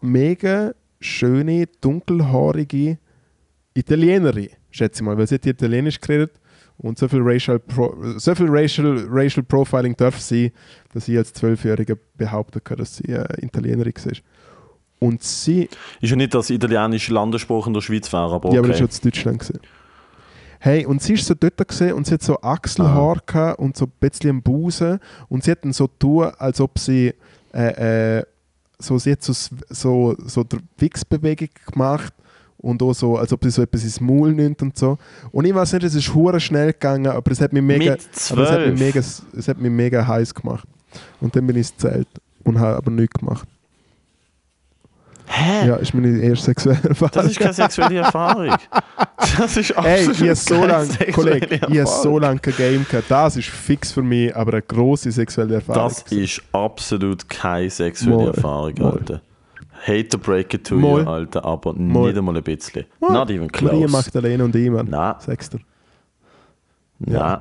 [0.03, 2.99] mega schöne, dunkelhaarige
[3.75, 6.33] Italienerin, schätze ich mal, weil sie hat Italienisch geredet
[6.79, 10.53] und so viel Racial, Pro, so viel Racial, Racial Profiling darf sie,
[10.93, 14.13] dass ich als Zwölfjähriger behaupten kann, dass sie äh, Italienerin war.
[14.99, 15.69] Und sie,
[16.01, 18.55] Ist ja nicht das italienische Landesspruch in der Schweiz wäre, aber okay.
[18.55, 19.39] ja, aber das war schon in Deutschland.
[19.41, 19.61] Gewesen.
[20.61, 23.87] Hey, und sie ist so dort gesehen und sie hat so Achselhaar gehabt und so
[23.87, 27.15] ein bisschen Busen und sie hat dann so tun, als ob sie
[27.53, 28.25] äh, äh,
[28.83, 29.33] so, sie hat so,
[29.69, 32.13] so, so der Wichsbewegung gemacht
[32.59, 34.99] und auch so, als ob sie so etwas ins Maul nimmt und so.
[35.33, 37.95] Und ich weiß nicht, es ist hure schnell gegangen, aber es hat mich mega,
[38.31, 38.81] aber es hat mich 12?
[38.81, 40.67] mega, es hat mich mega heiß gemacht.
[41.21, 42.09] Und dann bin ich ins Zelt
[42.45, 43.49] und habe aber nichts gemacht.
[45.35, 45.67] Hä?
[45.69, 47.13] Ja, ist meine erste sexuelle Erfahrung.
[47.15, 48.55] Das ist keine sexuelle Erfahrung.
[49.39, 50.55] Das ist absolut Hey, ich so
[51.13, 53.09] Kollege, ich habe so lange kein Game gehabt.
[53.11, 55.89] Das ist fix für mich, aber eine grosse sexuelle Erfahrung.
[55.91, 58.27] Das ist absolut keine sexuelle Moll.
[58.35, 58.93] Erfahrung, Moll.
[58.99, 59.23] Alter.
[59.87, 61.03] Hate to break it to Moll.
[61.03, 62.09] you, Alter, aber Moll.
[62.09, 62.85] nicht einmal ein bisschen.
[63.01, 63.13] Moll.
[63.13, 63.73] Not even close.
[63.73, 64.89] Maria Magdalena und ich, Mann.
[64.91, 65.59] Nein, Sechster.
[66.99, 67.39] nein.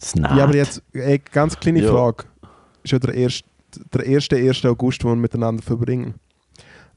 [0.00, 0.36] Snap.
[0.36, 1.90] Ja, aber jetzt, ey, ganz kleine Ja.
[1.90, 2.24] Frage.
[2.82, 3.44] Ist ja der erste,
[3.94, 4.64] der erste, 1.
[4.64, 6.14] August, den wir miteinander verbringen.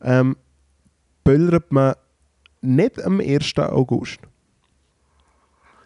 [0.02, 0.36] Ähm,
[1.24, 1.96] böllert man
[2.62, 3.58] nicht am 1.
[3.58, 4.20] August?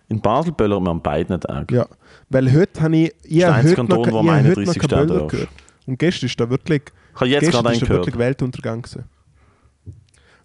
[0.08, 1.76] In Basel böllern wir an beiden Tagen.
[1.76, 1.86] Ja.
[2.30, 4.80] Weil heute habe ich, ich der habe einzige heute noch, Kanton, wo noch 31.
[4.80, 5.30] kein Böller darfst.
[5.32, 5.50] gehört.
[5.86, 6.82] Und gestern ist da wirklich,
[7.14, 7.90] Ich habe jetzt gerade ist einen da gehört.
[8.06, 9.04] wirklich Weltuntergang gewesen.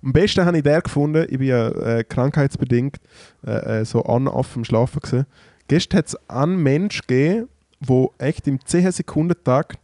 [0.02, 3.00] Am besten habe ich den gefunden, ich bin ja äh, krankheitsbedingt
[3.46, 5.26] äh, äh, so on-off am Schlafen gewesen.
[5.66, 7.48] Gestern hat es einen Mensch gegeben,
[7.80, 9.78] der echt im 10-Sekunden-Takt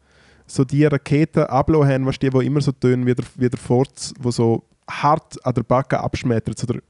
[0.50, 3.48] so die Raketen abgelassen haben, weißt du, die, die immer so tönen wie der, wie
[3.48, 6.58] der Forz, wo so hart an der Backe abschmettert.
[6.58, 6.80] So der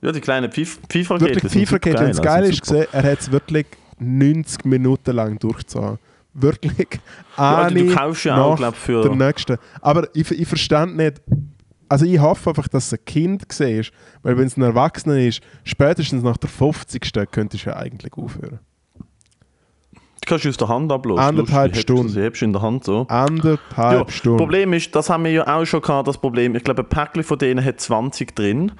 [0.00, 1.34] Ja, die kleinen Pfeif- Pfeifraketen.
[1.34, 2.00] wirklich Pfeifraketen.
[2.04, 3.66] Und das Geile also ist, gesehen, er hat es wirklich
[3.98, 5.98] 90 Minuten lang durchgezogen.
[6.34, 7.00] Wirklich
[7.36, 9.56] also du kaufst ja auch, nach glaub, für- der nächsten.
[9.80, 11.20] Aber ich, ich verstand nicht,
[11.88, 13.84] also ich hoffe einfach, dass es ein Kind war,
[14.22, 17.12] weil wenn es ein Erwachsener ist, spätestens nach der 50.
[17.30, 18.60] könntest du ja eigentlich aufhören.
[20.20, 21.24] Du kannst aus der Hand ablassen.
[21.24, 22.14] Anderthalb Lustig, Stunden.
[22.14, 23.06] Du hebst in der Hand so.
[23.08, 24.38] Anderthalb Ja, Stunden.
[24.38, 26.54] Problem ist, das haben wir ja auch schon gehabt, das Problem.
[26.54, 28.72] Ich glaube, ein Päckchen von denen hat 20 drin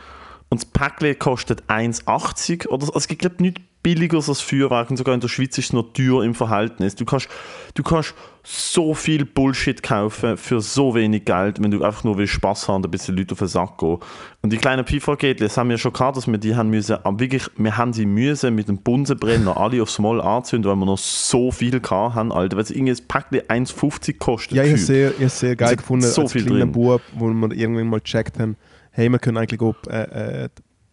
[0.50, 2.92] und das Päckchen kostet 1,80 oder so.
[2.92, 5.66] Also es gibt, glaube ich, nichts billigeres als Feuerwerk und sogar in der Schweiz ist
[5.66, 6.94] es noch teuer im Verhältnis.
[6.94, 7.28] Du kannst,
[7.74, 12.32] du kannst so viel Bullshit kaufen für so wenig Geld, wenn du einfach nur willst
[12.32, 13.98] Spaß haben und ein bisschen Leute auf den Sack gehen.
[14.42, 17.20] Und die kleinen Pfeifraketen, das haben wir schon gehabt, dass wir die haben müssen, aber
[17.20, 20.98] wirklich, wir haben sie müssen mit dem Bunsenbrenner alle aufs Mal anzünden, weil wir noch
[20.98, 22.56] so viel gehabt haben, Alter.
[22.56, 24.56] Weil es irgendwie das Päckchen 1,50 kostet.
[24.56, 26.72] Ja, ich habe sehr, ich sehr geil hat gefunden, so als viel kleiner drin.
[26.72, 28.56] Bub, wo wir irgendwann mal gecheckt haben,
[28.92, 30.48] hey, wir können eigentlich auch äh, äh,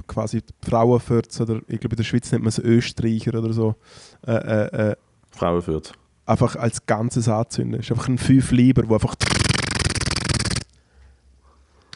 [0.08, 3.76] quasi Frauenfürze oder ich glaube in der Schweiz nennt man es Österreicher oder so,
[4.28, 4.96] äh, äh, äh,
[5.32, 5.94] Frauenfürth.
[6.26, 7.80] einfach als Ganzes anzünden.
[7.80, 9.16] Es ist einfach ein fünf Lieber, wo einfach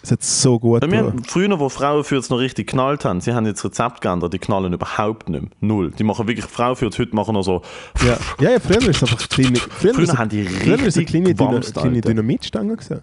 [0.01, 3.33] es hat so gut Ja, wir haben, früher, wo Frauenfürth noch richtig geknallt haben, sie
[3.33, 5.51] haben jetzt Rezept geändert, die knallen überhaupt nicht mehr.
[5.59, 5.91] Null.
[5.91, 7.61] Die machen wirklich Frauenfürth, heute machen noch so.
[8.05, 8.17] Ja.
[8.39, 11.01] ja, ja, früher ist es einfach kleine, früher Früher haben die früher ist es eine
[11.01, 12.01] richtig kleine, Dyna, gewamst, kleine.
[12.01, 13.01] Dynamitstange gesehen.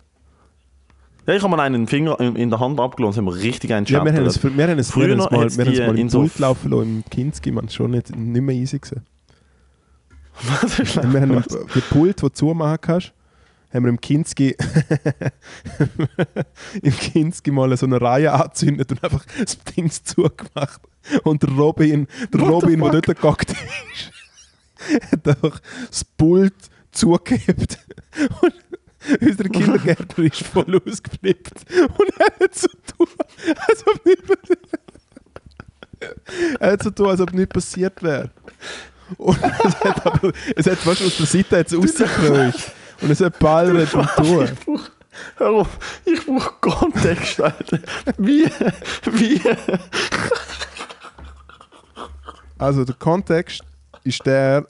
[1.26, 4.04] Ja, ich habe mal einen Finger in, der Hand abgelassen, haben wir richtig einen Ja,
[4.04, 5.80] wir haben es, wir haben es, wir Früher haben es mal, wir haben es die
[5.86, 8.78] mal im in so- Pult laufen lassen, im Kinski, man, schon nicht, nicht mehr easy
[8.78, 9.02] gesehen.
[11.12, 13.12] wir haben den Pult, den du zumachen kannst,
[13.72, 14.54] haben wir im Kinski
[16.82, 20.80] im Kinski mal so eine Reihe angezündet und einfach das Ding zugemacht.
[21.24, 24.12] Und der Robin, der What Robin, der dort gehockt ist,
[25.12, 26.54] hat einfach das Pult
[26.92, 27.78] zugehebt.
[28.42, 28.54] Und
[29.20, 31.52] unser Kindergärtner ist voll ausgeflippt.
[31.98, 33.08] Und er hat so tun,
[33.68, 34.22] als ob nicht
[36.60, 38.30] er hat so tun, als ob nichts passiert wäre.
[39.16, 42.72] Und es hat aber, es hat fast aus der Seite jetzt rausgekreucht.
[43.00, 44.48] Und es hat ballert und tun.
[45.36, 47.78] Hör auf, ich brauche Kontext, Alter.
[48.18, 48.44] Wie,
[49.12, 49.40] wie,
[52.58, 53.62] Also der Kontext
[54.04, 54.66] ist der,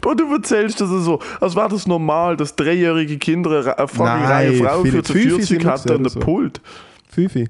[0.00, 4.54] Boah, du erzählst das so, als wäre das normal, dass dreijährige Kinder eine fucking Reihe
[4.54, 6.20] Frauen für fünf 40 sind wir hatten und ein so.
[6.20, 6.60] Pult.
[7.08, 7.48] Fifi.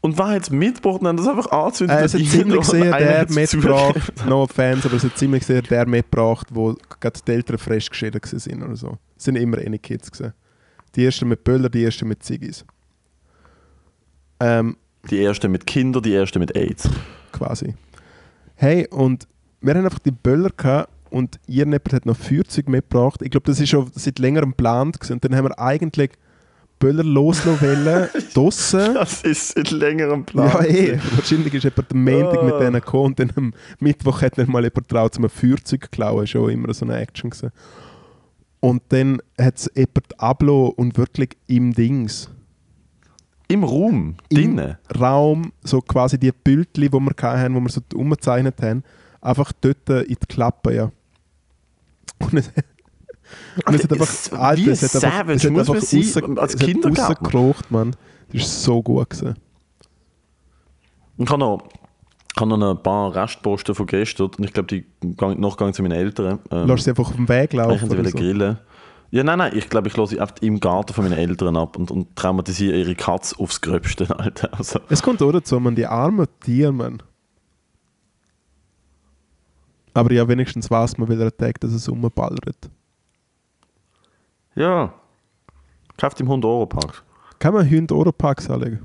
[0.00, 1.98] Und war jetzt mitgebracht und haben das einfach angezündet.
[1.98, 5.46] Äh, es hat dass ziemlich jeder- sehr der mitgebracht, no offense, aber es hat ziemlich
[5.46, 8.98] sehr der mitgebracht, wo gerade die Eltern frisch geschieden sind oder so.
[9.16, 10.34] Es sind immer eine Kids gewesen.
[10.94, 12.64] Die ersten mit Böller, die ersten mit Ziggis.
[14.40, 14.76] Ähm,
[15.10, 16.88] Die erste mit Kindern, die erste mit AIDS.
[17.32, 17.74] quasi.
[18.56, 19.26] Hey, und
[19.60, 23.22] wir haben einfach die Böller gehabt und irgendjemand hat noch Feuerzeug mitgebracht.
[23.22, 25.12] Ich glaube, das ist schon seit längerem geplant gewesen.
[25.12, 26.10] Und dann haben wir eigentlich
[26.80, 28.94] Böller loslassen wollen, draussen.
[28.94, 30.48] Das ist seit längerem Plan.
[30.48, 30.98] Ja, eh.
[31.14, 32.58] Wahrscheinlich ist jemand am Montag mit Ah.
[32.58, 36.26] denen gekommen und dann am Mittwoch hat dann mal jemand traut, zum Feuerzeug zu klauen.
[36.26, 37.52] Schon immer so eine Action gewesen.
[38.58, 42.28] Und dann hat es jemand abgelassen und wirklich im Dings,
[43.46, 44.78] Im Raum, im drinnen.
[44.98, 48.82] Raum, so quasi die Bildchen, die wir hatten, die wir so umgezeichnet haben,
[49.20, 50.90] einfach dort in die Klappe, ja.
[52.20, 52.48] Und es,
[53.66, 56.00] und es hat Alter, einfach, es- Alter, es hat einfach, es hat einfach man sein,
[56.02, 57.06] rausge- als Kindergärtner?
[57.08, 57.96] rausgekrocht, Mann.
[58.32, 59.34] Das ist so gut gewesen.
[61.18, 61.62] Ich habe noch,
[62.34, 64.84] ich habe noch ein paar Restposten von gestern und ich glaube, die
[65.16, 66.40] gehen noch gehen zu meinen Eltern.
[66.50, 67.78] Ähm, Lass sie einfach auf dem Weg ich laufen.
[67.78, 68.18] sie Oder wieder so.
[68.18, 68.58] grillen.
[69.10, 71.76] Ja, nein, nein, ich glaube, ich lasse sie einfach im Garten von meinen Eltern ab
[71.76, 74.48] und, und traumatisiere ihre Katze aufs Gröbste, Alter.
[74.58, 77.00] Also, Es kommt auch dazu, man, die armen Tiere, man.
[79.94, 82.70] Aber ja, wenigstens weiß man, welcher Tag dass es rumballert.
[84.56, 84.92] ja.
[85.96, 87.04] Kauft im 100 Euro Park.
[87.38, 88.84] Kann man Hunde Ohrenpacks anlegen?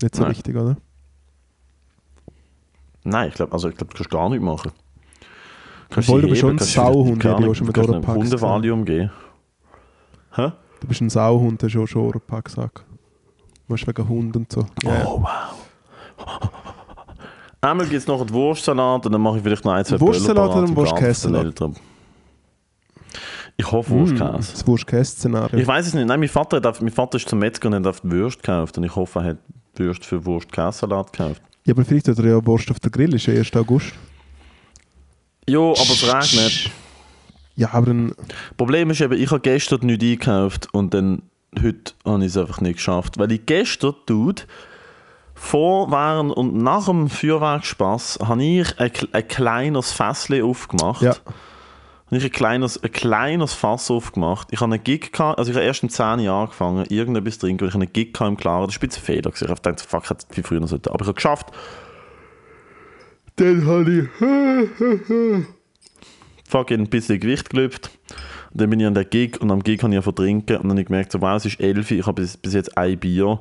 [0.00, 0.30] Nicht so Nein.
[0.30, 0.76] richtig, oder?
[3.02, 4.70] Nein, ich glaube, also ich glaube, du kannst gar nicht machen.
[5.90, 8.06] Kannst Obwohl, du bist heben, schon ein Sauhund, ich auch Ahnung, schon mit gesehen.
[8.06, 9.10] Hundevalium geben.
[10.34, 10.52] Hä?
[10.80, 12.84] Du bist ein Sauhund, der schon schon Ohrenpacks sagt.
[12.86, 14.64] Du musst wegen Hund und so.
[14.84, 15.04] Ja.
[15.06, 16.50] Oh, wow.
[17.60, 20.50] Einmal gibt es noch einen Wurstsalat und dann mache ich vielleicht noch ein, zwei Wurstsalat
[21.26, 21.76] oder Eltern.
[23.56, 24.52] Ich hoffe Mm, Wurstkäse.
[24.52, 25.58] das Wurst-Käse-Szenario.
[25.58, 26.06] Ich weiß es nicht.
[26.06, 28.78] Nein, mein Vater, hat, mein Vater ist zum Metzger und hat auf die Würst gekauft.
[28.78, 29.38] Und ich hoffe, er hat
[29.74, 31.42] Würst für Wurst-Käsesalat gekauft.
[31.64, 33.54] Ja, aber vielleicht hat er ja Wurst auf der Grill, ist ja 1.
[33.56, 33.92] August.
[35.48, 36.70] Jo, aber es regnet.
[37.56, 38.12] Ja, aber dann.
[38.56, 41.22] Problem ist eben, ich habe gestern nichts eingekauft und dann
[41.60, 43.18] heute habe ich es einfach nicht geschafft.
[43.18, 44.42] Weil ich gestern, Dude,
[45.38, 51.02] vor, während und nach dem Feuerwerksspaß habe ich ein, ein kleines Fässchen aufgemacht.
[51.02, 51.14] Ja.
[52.06, 54.48] Habe ich ein kleines, ein kleines Fass aufgemacht.
[54.50, 57.46] Ich habe einen Gig gehabt, also ich habe erst um 10 Jahre angefangen, irgendetwas zu
[57.46, 58.66] trinken, weil ich einen Gig gehabt im Klaren.
[58.66, 59.30] Das war ein bisschen Fehler.
[59.34, 60.90] Ich habe gedacht, fuck, hätte viel früher sollte.
[60.90, 61.52] Aber ich habe es geschafft.
[63.36, 65.44] Dann habe ich
[66.48, 67.90] fucking ein bisschen Gewicht gelüpft.
[68.52, 70.62] Und dann bin ich an der Gig und am Gig habe ich ja trinken und
[70.64, 72.98] dann habe ich gemerkt, so, wow, es ist 11 ich habe bis, bis jetzt ein
[72.98, 73.40] Bier.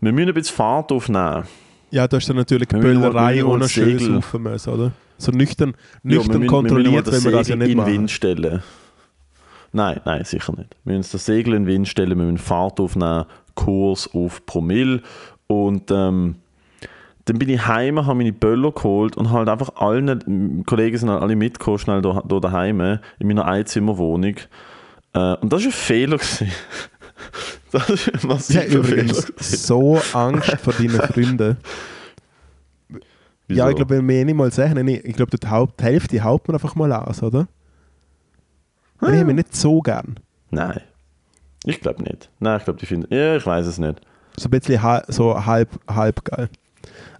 [0.00, 1.44] Wir müssen ein bisschen Fahrt aufnehmen.
[1.90, 4.14] Ja, du hast dann natürlich mal- Böllerei ohne schön Segel.
[4.16, 4.92] saufen müssen, oder?
[5.18, 7.76] So nüchtern, Ja, wir nüchtern müssen- kontrolliert, wir wenn müssen wir das ja nicht in
[7.76, 7.92] machen.
[7.92, 8.62] Wind stellen.
[9.72, 10.76] Nein, nein, sicher nicht.
[10.84, 15.02] Wir müssen das Segel in den Wind stellen, wir müssen Fahrt aufnehmen, Kurs auf Promille
[15.46, 16.36] und ähm,
[17.26, 21.08] dann bin ich heim, habe meine Böller geholt und halt einfach allen, die Kollegen sind
[21.10, 24.34] halt alle mitgekommen, schnell da, da daheim, in meiner Einzimmerwohnung.
[25.14, 26.18] Äh, und das war ein Fehler.
[27.74, 29.32] Das ist ein Ich übrigens
[29.66, 31.56] so Angst vor deinen Freunden.
[32.88, 32.98] Ja,
[33.48, 33.68] Wieso?
[33.70, 36.46] ich glaube, wenn wir eh nicht mal sagen, ich glaube, die, Haupt, die Hälfte haut
[36.46, 37.48] man einfach mal aus, oder?
[39.00, 39.08] Ah.
[39.08, 40.20] Ich habe mich nicht so gern.
[40.50, 40.80] Nein.
[41.64, 42.30] Ich glaube nicht.
[42.38, 43.12] Nein, ich glaube, die finden.
[43.12, 44.00] Ja, ich weiß es nicht.
[44.36, 46.48] So ein bisschen ha so halb, halb geil.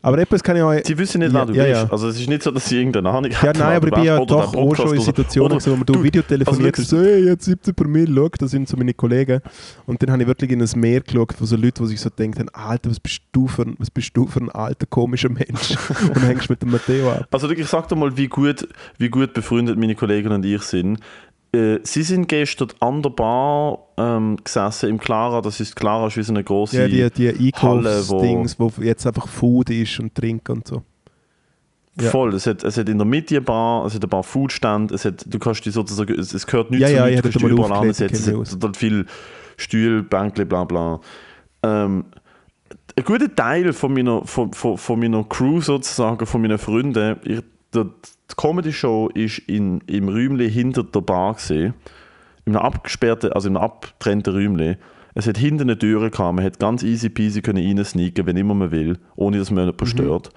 [0.03, 0.83] Aber etwas kann ich euch...
[0.85, 1.83] Sie wissen nicht, wer Ja, du ja, bist.
[1.85, 1.91] ja.
[1.91, 3.95] Also es ist nicht so, dass sie irgendeine Ahnung Ja, haben, nein, wer aber ich
[3.95, 7.25] bin ja doch auch schon in Situationen, wo man du Video telefoniert also so, hey,
[7.25, 9.41] jetzt 17 per Mil, schau, das sind so meine Kollegen.
[9.87, 12.11] Und dann habe ich wirklich in ein Meer geschaut von so Leuten, die sich so
[12.11, 15.75] denken, Alter, was bist du für ein, was bist du für ein alter, komischer Mensch?
[16.15, 17.27] und hängst mit dem Matteo ab.
[17.33, 20.99] Also wirklich, sag doch mal, wie gut, wie gut befreundet meine Kollegen und ich sind.
[21.55, 25.41] Äh, sie sind gestern an der Bar ähm, gesessen im Clara.
[25.41, 28.73] Das ist Clara ist wie so eine große Ja, die, die Halle, wo Einkaufsdings, wo
[28.83, 30.83] jetzt einfach Food ist und Trinken und so.
[32.01, 32.11] Ja.
[32.11, 32.35] Voll.
[32.35, 35.05] Es hat, es hat in der Mitte eine Bar, es hat ein paar Foodstände, es
[35.05, 37.41] hat, du kannst die sozusagen, es, es gehört nicht Ja, zu ja, nichts, ich du
[37.41, 39.07] kannst mal überall ansetzen, es hat total viel
[39.57, 41.01] Stühle, Bänkle, bla bla.
[41.63, 42.07] Ähm,
[42.97, 47.43] ein guter Teil von meiner, von, von, von meiner Crew sozusagen, von meinen Freunden, ich,
[47.75, 51.75] der, die Comedy-Show ist in, im Räumchen hinter der Bar gesehen,
[52.45, 54.77] in einem abgesperrten, also in einem abgetrennten Räumchen.
[55.15, 58.55] Es hat hinten eine Tür gehabt, man hat ganz easy peasy können reinsneaken, wenn immer
[58.55, 60.31] man will, ohne dass man jemanden stört.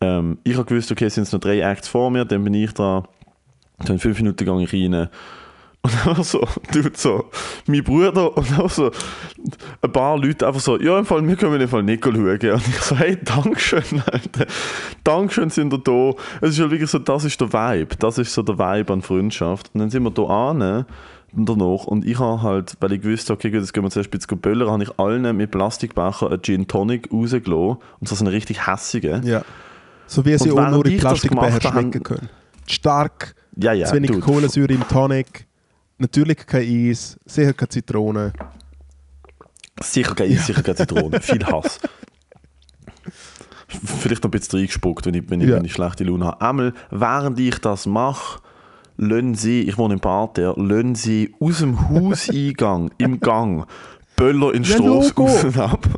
[0.00, 2.72] Ähm, ich habe gewusst, okay, es sind noch drei Acts vor mir, dann bin ich
[2.72, 3.04] da,
[3.86, 5.08] dann fünf Minuten ich rein.
[5.84, 6.40] Und dann so,
[6.72, 7.26] tut so,
[7.66, 8.90] mein Bruder und auch so
[9.82, 12.16] ein paar Leute einfach so, ja, im Fall, wir können im Fall nicht schauen.
[12.16, 14.46] Und ich so, hey, Dankeschön, Alter.
[15.04, 16.12] Dankeschön, sind ihr da.
[16.40, 17.96] Es ist halt wirklich so, das ist der Vibe.
[17.98, 19.70] Das ist so der Vibe an Freundschaft.
[19.74, 20.86] Und dann sind wir da an
[21.36, 24.08] danach und ich habe halt, weil ich gewusst habe, okay, gut, jetzt gehen wir zuerst
[24.08, 28.32] ein bisschen böllern, habe ich allen mit Plastikbecher einen Gin Tonic rausgelassen und so einen
[28.32, 29.22] richtig hässigen.
[29.26, 29.42] Ja.
[30.06, 32.28] So wie sie auch nur in Plastikbecher schmecken können.
[32.66, 34.20] Stark, Ja, ja, zu wenig.
[34.20, 35.46] Kohlensäure im Tonic,
[35.98, 38.32] natürlich kein Eis, sicher keine Zitrone.
[39.82, 41.20] Sicher keine, sicher keine Zitrone.
[41.22, 41.80] Viel Hass.
[43.66, 45.56] Vielleicht noch ein bisschen reingespuckt, wenn ich, wenn ich, Ja.
[45.56, 46.40] wenn ich schlechte Laune habe.
[46.40, 48.40] Einmal, während ich das mache,
[48.96, 53.66] lassen sie, ich wohne im Parterre, lassen sie aus dem Hauseingang, im Gang,
[54.16, 55.12] Böller in die Ja, raus
[55.58, 55.88] ab.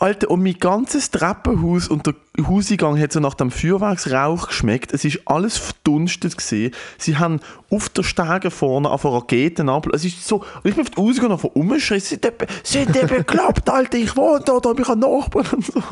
[0.00, 2.14] Alter, und mein ganzes Treppenhaus und der
[2.46, 4.94] Hauseingang hat so nach dem Feuerwerksrauch geschmeckt.
[4.94, 6.72] Es ist alles verdunstet gesehen.
[6.96, 9.86] Sie haben auf der Stege vorne auf Raketen ab.
[9.92, 12.00] Es ist so, und ich bin auf die Ausgang einfach umgeschrien.
[12.00, 12.30] Sind die,
[12.62, 13.98] sind die bekloppt, Alter?
[13.98, 15.82] Ich wohne da, da habe ich einen Nachbarn und so.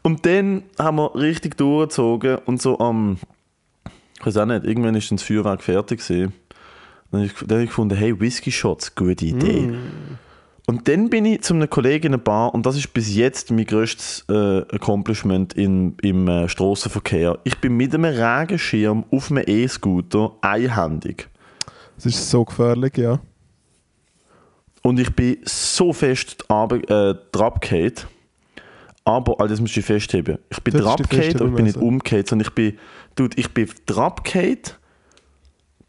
[0.00, 3.18] Und dann haben wir richtig durchgezogen und so am,
[4.20, 6.32] ich weiß auch nicht, irgendwann ist dann das Feuerwerk fertig gewesen.
[7.10, 9.74] Dann habe ich, dann ich gefunden, hey, Whisky Shots, gute Idee.
[10.68, 13.52] Und dann bin ich zu einem Kollegen in einer Bar und das ist bis jetzt
[13.52, 17.38] mein grösstes äh, Accomplishment in, im äh, Strassenverkehr.
[17.44, 21.28] Ich bin mit einem Regenschirm auf einem E-Scooter einhändig.
[21.94, 23.20] Das ist so gefährlich, ja.
[24.82, 27.14] Und ich bin so fest äh.
[29.04, 30.38] Aber, also das musst du festheben.
[30.50, 32.76] Ich bin feste aber ich bin nicht umgekehrt, sondern ich bin,
[33.14, 34.58] dude, ich bin drabgefallen,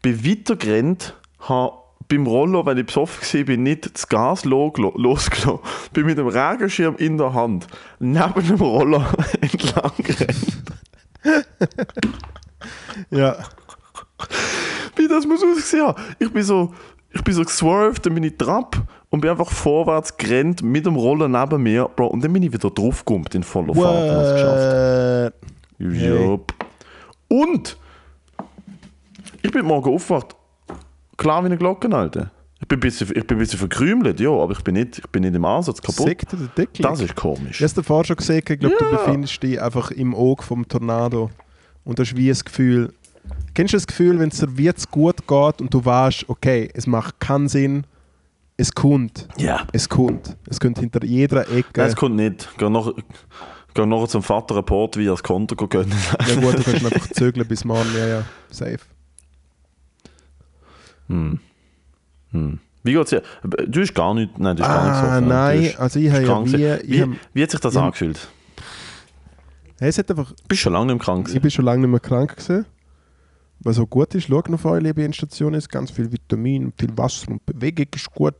[0.02, 5.58] bin weitergerannt, habe beim Rollo, wenn ich besoffen war, bin nicht das Gas lo- losgelassen,
[5.92, 7.66] bin mit dem Regenschirm in der Hand
[7.98, 10.62] neben dem Roller entlang gerannt.
[13.10, 13.36] Ja.
[14.96, 16.02] wie das muss aussehen haben.
[16.18, 16.72] Ich bin so,
[17.12, 18.76] ich bin so geswerved, dann bin ich Trab
[19.10, 22.52] und bin einfach vorwärts gerannt mit dem Roller neben mir, Bro, und dann bin ich
[22.52, 25.34] wieder draufgekommen in voller Fahrt und geschafft.
[25.78, 26.38] Hey.
[27.28, 27.76] Und
[29.42, 30.34] ich bin morgen aufgewacht,
[31.18, 32.30] klar wie eine Glocke, Alter.
[32.60, 35.06] Ich bin ein bisschen, ich bin ein bisschen verkrümelt, ja, aber ich bin nicht, ich
[35.08, 36.08] bin nicht im Ansatz kaputt.
[36.08, 36.82] Dir der Deckel?
[36.82, 37.50] Das ist komisch.
[37.50, 38.90] Ich habe es davor schon gesehen, ich glaube, du Ja.
[38.96, 41.30] befindest dich einfach im Auge vom Tornado.
[41.84, 42.92] Und hast wie das Gefühl,
[43.54, 46.86] kennst du das Gefühl, wenn es dir jetzt gut geht und du weißt, okay, es
[46.88, 47.84] macht keinen Sinn,
[48.56, 49.64] es kommt, Ja.
[49.72, 50.36] es kommt.
[50.48, 51.68] Es kommt hinter jeder Ecke.
[51.76, 52.48] Nein, es kommt nicht.
[52.58, 52.92] Geh nachher,
[53.72, 55.92] geh nachher zum Vater Report, wie er das Konto gönnen.
[56.26, 58.78] ja gut, du kannst einfach zögeln bis morgen, ja, ja, safe.
[61.08, 61.40] Hm.
[62.30, 62.58] Hm.
[62.84, 63.22] Wie geht's dir?
[63.66, 66.20] Du hast gar nicht, nein, du hast gar nicht Ah, so nein, also ich habe
[66.22, 68.28] ja krank wie, ich wie, hab, wie hat sich das ich angefühlt?
[69.80, 71.42] Hey, es hat einfach, Du bist schon lange nicht mehr krank ich gewesen.
[71.42, 72.66] bin schon lange nicht mehr krank gewesen.
[73.60, 77.28] Was so gut ist, schau noch vorher, liebe Endstation ist, ganz viel Vitamin, viel Wasser
[77.32, 78.34] und Bewegung ist gut.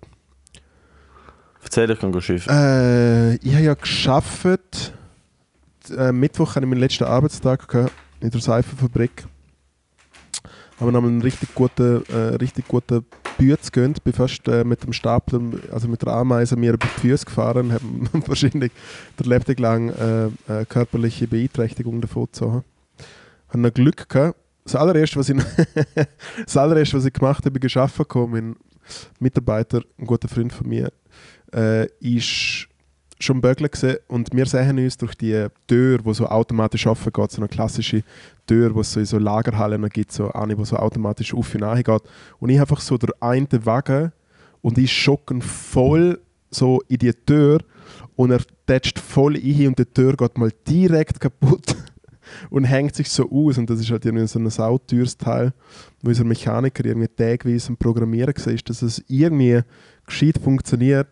[1.62, 2.52] Erzähl, ich kann go schiffen.
[2.52, 4.92] Äh, ich habe ja geschafft.
[5.96, 9.26] Äh, Mittwoch hatte ich meinen letzten Arbeitstag gehabt in der Seifenfabrik.
[10.80, 13.04] Habe noch einen richtig guten, äh, richtig guten
[13.36, 14.04] Bütz gegönnt.
[14.04, 15.40] Bin fast äh, mit dem Stapler,
[15.72, 17.72] also mit der Ameise, mir über die Füße gefahren.
[17.72, 17.82] Habe
[18.28, 18.70] wahrscheinlich
[19.18, 22.64] der Lebtag lang äh, äh, körperliche Beeinträchtigung davon gezogen.
[23.48, 24.38] Habe noch Glück gehabt.
[24.62, 25.36] Das allererste, was ich,
[26.44, 28.32] das allererste, was ich gemacht habe, ich arbeiten gekommen.
[28.32, 28.56] Mein
[29.18, 30.92] Mitarbeiter, ein guter Freund von mir,
[31.52, 32.67] äh, ist
[33.20, 37.30] schon Bögler gewesen und wir sehen uns durch die Tür, wo so automatisch offen geht,
[37.30, 38.02] so eine klassische
[38.46, 41.60] Tür, wo es so in so Lagerhallen gibt, so eine, wo so automatisch auf und
[41.60, 42.02] nach geht.
[42.38, 44.12] Und ich einfach so der eine Wagen
[44.62, 47.60] und ich schocken voll so in die Tür
[48.16, 51.76] und er tätscht voll ein und die Tür geht mal direkt kaputt
[52.50, 55.52] und hängt sich so aus und das ist halt irgendwie so ein sauteures Teil,
[56.02, 59.60] wo unser Mechaniker irgendwie tagweise am Programmieren war, dass es irgendwie
[60.06, 61.08] gescheit funktioniert.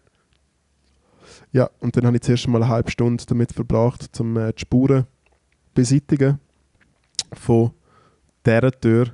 [1.57, 4.61] Ja, und dann habe ich zuerst mal eine halbe Stunde damit verbracht, um äh, die
[4.61, 5.07] Spuren
[5.73, 6.39] beseitigen
[7.33, 7.71] von
[8.45, 9.07] dieser Tür.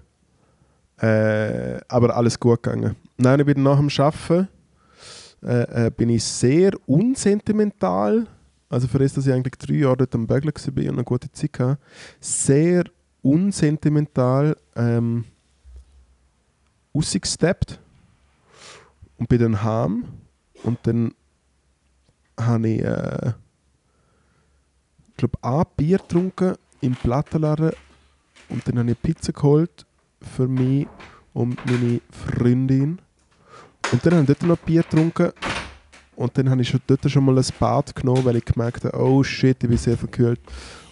[1.00, 2.96] Äh, aber alles gut gegangen.
[3.16, 4.48] Nein, ich bin nach dem Arbeiten
[5.44, 8.26] äh, äh, bin ich sehr unsentimental.
[8.68, 11.30] Also für das, dass ich eigentlich drei Jahre dort am Bögeln war und eine gute
[11.30, 11.78] Zeit hatte.
[12.18, 12.86] Sehr
[13.22, 15.26] unsentimental ähm,
[16.92, 17.78] rausgesteppt
[19.16, 20.06] und bin dann heim
[20.64, 21.14] und dann
[22.38, 23.32] habe ich äh,
[25.16, 27.72] glaube ein Bier getrunken im Plattenladen
[28.48, 29.86] und dann habe ich Pizza geholt
[30.20, 30.86] für mich
[31.32, 32.98] und meine Freundin
[33.92, 35.32] und dann habe ich dort noch Bier getrunken
[36.16, 38.98] und dann habe ich schon dort schon mal ein Bad genommen, weil ich gemerkt habe,
[38.98, 40.40] oh shit, ich bin sehr verkühlt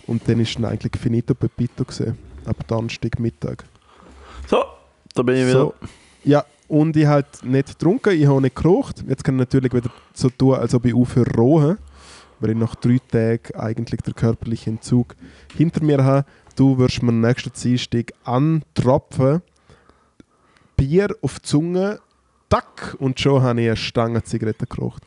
[0.06, 3.64] und dann ist dann eigentlich finito pepito gesehen ab Donnerstag Mittag.
[4.46, 4.64] So,
[5.14, 5.60] da bin ich wieder.
[5.60, 5.74] So,
[6.24, 9.04] ja, und ich halt nicht getrunken, ich habe nicht geraucht.
[9.08, 11.78] Jetzt kann ich natürlich wieder so tun, als ob ich aufhöre rauchen,
[12.38, 15.16] weil ich nach drei Tagen eigentlich den körperlichen Entzug
[15.56, 16.26] hinter mir habe.
[16.56, 19.42] Du wirst mir nächsten Dienstag antropfen,
[20.76, 22.00] Bier auf die Zunge,
[22.48, 25.02] tack, und schon habe ich eine Stange Zigaretten geraucht.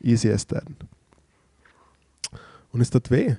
[0.00, 0.64] Easy as that.
[2.72, 3.34] Und es tut weh.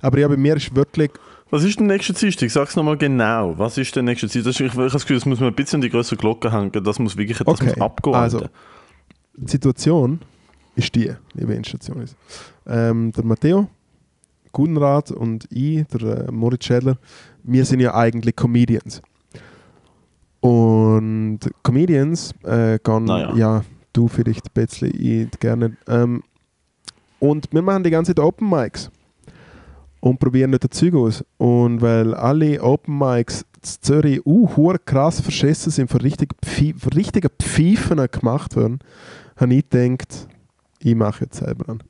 [0.00, 1.10] Aber ja, bei mir ist wirklich
[1.52, 2.50] Was ist der nächste Dienstag?
[2.50, 3.58] Sag's nochmal genau.
[3.58, 4.52] Was ist der nächste Dienstag?
[4.54, 6.72] Ich, ich habe das Gefühl, das muss man ein bisschen an die größere Glocke hängen.
[6.82, 8.14] Das muss wirklich das Okay, muss abgehen.
[8.14, 8.46] also,
[9.36, 10.20] die Situation
[10.76, 12.16] ist die, liebe Endstation ist.
[12.66, 13.68] Ähm, der Matteo,
[14.52, 16.96] Gunrad und ich, der äh, Moritz Schädler,
[17.42, 19.02] wir sind ja eigentlich Comedians.
[20.40, 23.34] Und Comedians äh, gehen, Naja.
[23.36, 25.76] ja, du vielleicht ein bisschen, ich gerne.
[25.86, 26.22] Ähm,
[27.20, 28.90] und wir machen die ganze Zeit Open Mics
[30.02, 31.24] und probieren nicht das Zeug aus.
[31.38, 36.92] Und weil alle Open Mics in Zürich uh, krass verschissen sind, von richtigen, Pfei von
[37.38, 38.80] Pfeifen gemacht werden,
[39.36, 40.26] habe ich gedacht,
[40.80, 41.82] ich mache jetzt selber an.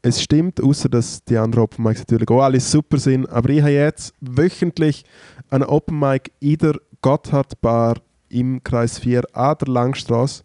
[0.00, 3.62] Es stimmt, außer dass die anderen Open Mics natürlich auch alle super sind, aber ich
[3.62, 5.04] habe jetzt wöchentlich
[5.50, 7.96] einen Open Mic in der Gotthardbar
[8.28, 10.44] im Kreis 4 an der Langstrasse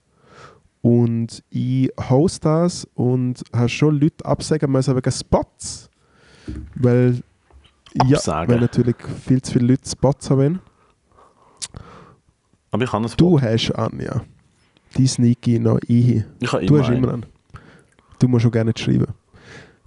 [0.81, 5.90] und ich host das und habe schon Leute absagen müssen wegen Spots,
[6.75, 7.21] weil,
[8.07, 10.59] ja, weil natürlich viel zu viele Leute Spots haben.
[12.71, 14.21] Aber ich kann es Du hast an, ja.
[14.97, 16.23] Die Sneaky noch ich.
[16.39, 17.23] Ich habe Du immer hast immer einen.
[17.23, 17.25] an.
[18.19, 19.07] Du musst schon gerne schreiben.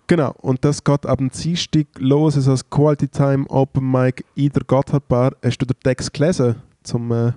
[0.07, 2.37] Genau, und das geht ab dem Dienstag los.
[2.37, 5.33] Es heißt Quality Time Open Mic in der Gotthardbar.
[5.43, 7.33] Hast du den Text gelesen zum, äh,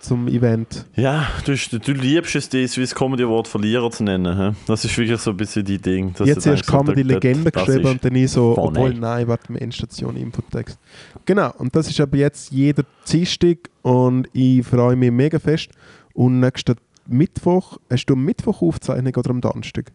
[0.00, 0.86] zum Event?
[0.94, 4.36] Ja, du, du liebst es, die Swiss Comedy Award Verlierer zu nennen.
[4.36, 4.52] hä?
[4.66, 6.14] Das ist wirklich so ein bisschen die Ding.
[6.24, 8.68] Jetzt erst so, Comedy das- Legende geschrieben und dann ich so, funny.
[8.68, 10.78] obwohl, nein, warte, Endstation Infotext.
[11.24, 15.70] Genau, und das ist aber jetzt jeder Dienstag und ich freue mich mega fest.
[16.14, 19.90] Und nächsten Mittwoch, hast du am Mittwoch Aufzeichnung oder am Donnerstag?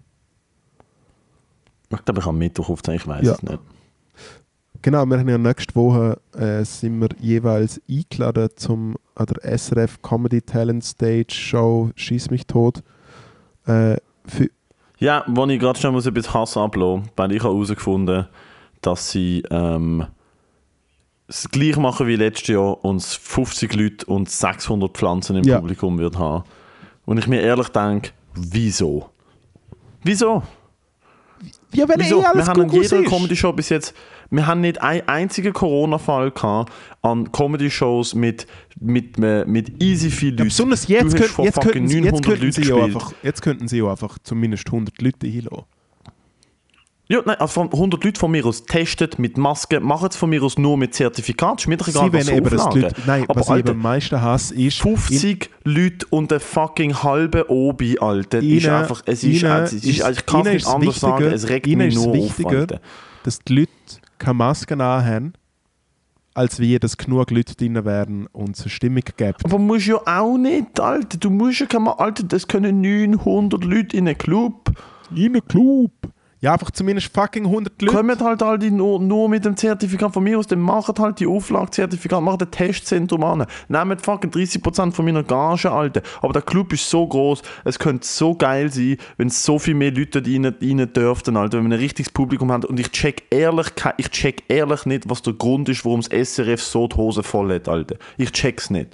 [1.90, 3.34] Ich glaube, ich habe Mittwoch aufzeichnen, ich weiß Ja.
[3.34, 3.60] es nicht.
[4.84, 10.02] Genau, wir haben ja nächste Woche äh, sind wir jeweils eingeladen zum an der SRF
[10.02, 12.84] Comedy Talent Stage Show Schieß mich tot.
[13.66, 13.96] Äh,
[15.00, 18.28] Ja, wo ich gerade schnell muss ein bisschen Hass ablassen weil ich habe herausgefunden,
[18.82, 20.06] dass sie ähm,
[21.28, 25.60] das gleich machen wie letztes Jahr und es 50 Leute und 600 Pflanzen im Ja.
[25.60, 26.44] Publikum wird haben.
[27.06, 29.10] Und ich mir ehrlich denke, wieso?
[30.04, 30.44] Wieso?
[31.74, 32.22] Ja, wenn Wieso?
[32.22, 33.04] eh alles wir haben an Kuckuck jeder.
[33.04, 33.94] Comedy-Show bis jetzt,
[34.30, 36.72] wir haben nicht einen einzigen Corona-Fall gehabt
[37.02, 38.48] an Comedy-Shows mit,
[38.80, 40.44] mit, äh, mit easy viel Ja, Leuten.
[40.46, 43.68] besonders Du jetzt, könnt, jetzt, könnten sie, jetzt, 900 könnten sie ja einfach, jetzt könnten
[43.68, 45.64] sie ja einfach zumindest 100 Leute einlassen.
[47.10, 50.30] Ja, nein, also von 100 Leute von mir aus testet mit Maske, machen es von
[50.30, 52.66] mir aus nur mit Zertifikat, ist mir doch egal, was eben das.
[52.74, 56.94] Leute, nein, Aber was ich Alter, am meisten hasse, ist, 50 Leute und ein fucking
[57.04, 58.38] halbe Obi, Alter.
[58.40, 61.50] ist Ihnen- einfach, es ist, Ihnen es ist, ich kann es nicht anders sagen, es
[61.50, 62.80] regt mich ist nur auf, wichtiger, Alter.
[63.24, 63.72] dass die Leute
[64.18, 65.34] keine Masken anhaben,
[66.34, 69.44] als wie, dass genug Leute drin wären und es eine Stimmung gibt.
[69.44, 71.18] Aber musst ja auch nicht, Alter.
[71.18, 74.72] Du musst ja keine, Alter, das können 900 Leute in einen Club.
[75.14, 75.92] In einen Club.
[76.44, 77.96] Ja, einfach zumindest fucking 100 Leute.
[77.96, 81.22] Kommen halt all die nur, nur mit dem Zertifikat von mir aus, dann machen halt
[81.22, 83.46] die Auflagezertifikat, machen ein Testzentrum an.
[83.70, 86.02] Nehmt fucking 30% von meiner Gage, Alter.
[86.22, 89.94] Aber der Club ist so groß, es könnte so geil sein, wenn so viel mehr
[89.94, 92.66] Leute rein, rein dürften, Alter, wenn wir ein richtiges Publikum haben.
[92.66, 96.62] Und ich check ehrlich, ich check ehrlich nicht, was der Grund ist, warum das SRF
[96.62, 97.96] so die Hose voll hat, Alter.
[98.18, 98.90] Ich check's nicht.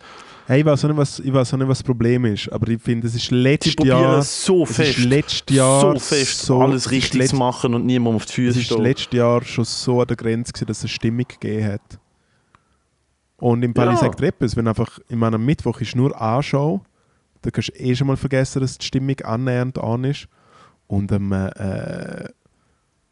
[0.50, 2.70] Hey, ich weiß auch nicht, was, ich weiß auch nicht, was das Problem ist, aber
[2.70, 4.24] ich finde, es ist letztes Jahr...
[4.24, 7.86] so es fest, Ist letztes Jahr so fest, so- alles es richtig zu machen und
[7.86, 8.80] niemand auf die Es Füße ist steht.
[8.80, 12.00] letztes Jahr schon so an der Grenze, gewesen, dass es eine Stimmung gegeben hat.
[13.38, 14.10] Und im Fall, Ja.
[14.10, 16.82] dir etwas, wenn einfach, ich meine, am Mittwoch ist nur Anschau,
[17.44, 20.28] dann kannst du eh schon mal vergessen, dass die Stimmung annähernd an ist.
[20.88, 22.28] Und am, äh,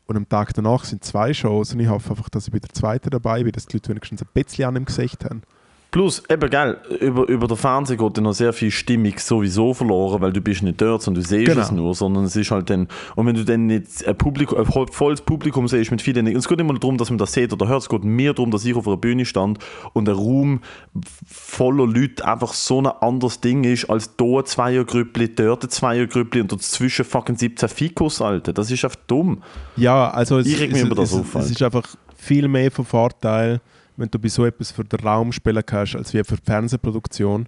[0.08, 2.70] und am Tag danach sind zwei Shows und ich hoffe einfach, dass ich bei der
[2.74, 5.44] zweiten dabei bin, dass die Leute wenigstens ein bisschen an dem Gesicht haben.
[5.90, 10.22] Plus, eben, gell, über, über den Fernseher geht dann noch sehr viel Stimmung sowieso verloren,
[10.22, 11.62] weil du bist nicht dort, sondern du siehst Genau.
[11.62, 14.66] es nur, sondern es ist halt dann, und wenn du dann nicht ein, Publikum, ein
[14.66, 17.54] voll- volles Publikum siehst mit vielen, es geht nicht mal darum, dass man das sieht
[17.54, 19.60] oder hört, es geht mehr darum, dass ich auf einer Bühne stand
[19.94, 20.60] und ein Raum
[21.26, 26.42] voller Leute einfach so ein anderes Ding ist, als da ein Zweiergrüppli, dort ein Zweiergrüppli
[26.42, 28.54] und dazwischen fucking 17 Fikus, Alter.
[28.54, 29.42] Das ist einfach dumm.
[29.76, 32.48] Ja, also es, Ich reg mich es, über das es, auf, es ist einfach viel
[32.48, 33.62] mehr von Vorteil,
[33.98, 37.48] wenn du bei so etwas für den Raum spielen kannst, als wie für die Fernsehproduktion.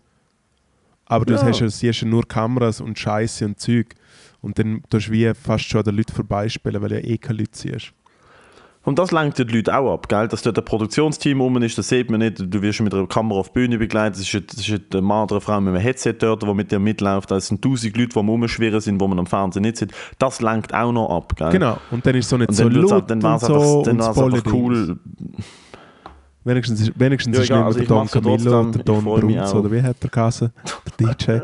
[1.06, 1.42] Aber du Ja.
[1.44, 3.96] hast ja, siehst ja nur Kameras und Scheiße und Zeug.
[4.42, 7.18] Und dann tust du wie fast schon an den Leuten vorbeispielen, weil du ja eh
[7.18, 7.92] keine Leute siehst.
[8.86, 10.28] Und das lenkt ja die Leute auch ab, gell?
[10.30, 12.40] dass dort ein Produktionsteam rum ist, das sieht man nicht.
[12.40, 15.24] Du wirst mit einer Kamera auf die Bühne begleitet, es ist, das ist ein Mann
[15.24, 17.30] oder eine Frau mit einem Headset dort, der mit dir mitläuft.
[17.32, 19.92] Es sind tausend Leute, die Rumschwirren sind, wo man am Fernsehen nicht sieht.
[20.18, 21.34] Das lenkt auch noch ab.
[21.36, 21.50] Gell?
[21.52, 21.78] Genau.
[21.92, 23.36] Und dann ist es so nicht Und so dann, wird's auch- laut dann und war
[23.36, 25.00] es so einfach, dann und das war's einfach cool.
[26.50, 28.84] Wenigstens ist, wenigstens Ja, ist egal, nicht also mehr ich der Don Camillo oder der
[28.84, 30.52] Don Brunz oder wie hat er geheißen?
[31.00, 31.40] Der DJ.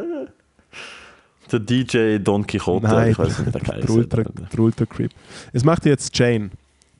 [1.52, 5.12] Der DJ Don Quixote, Nein, ich weiß nicht, der der, Ultra, der Ultra Creep.
[5.54, 6.50] Es macht jetzt Jane.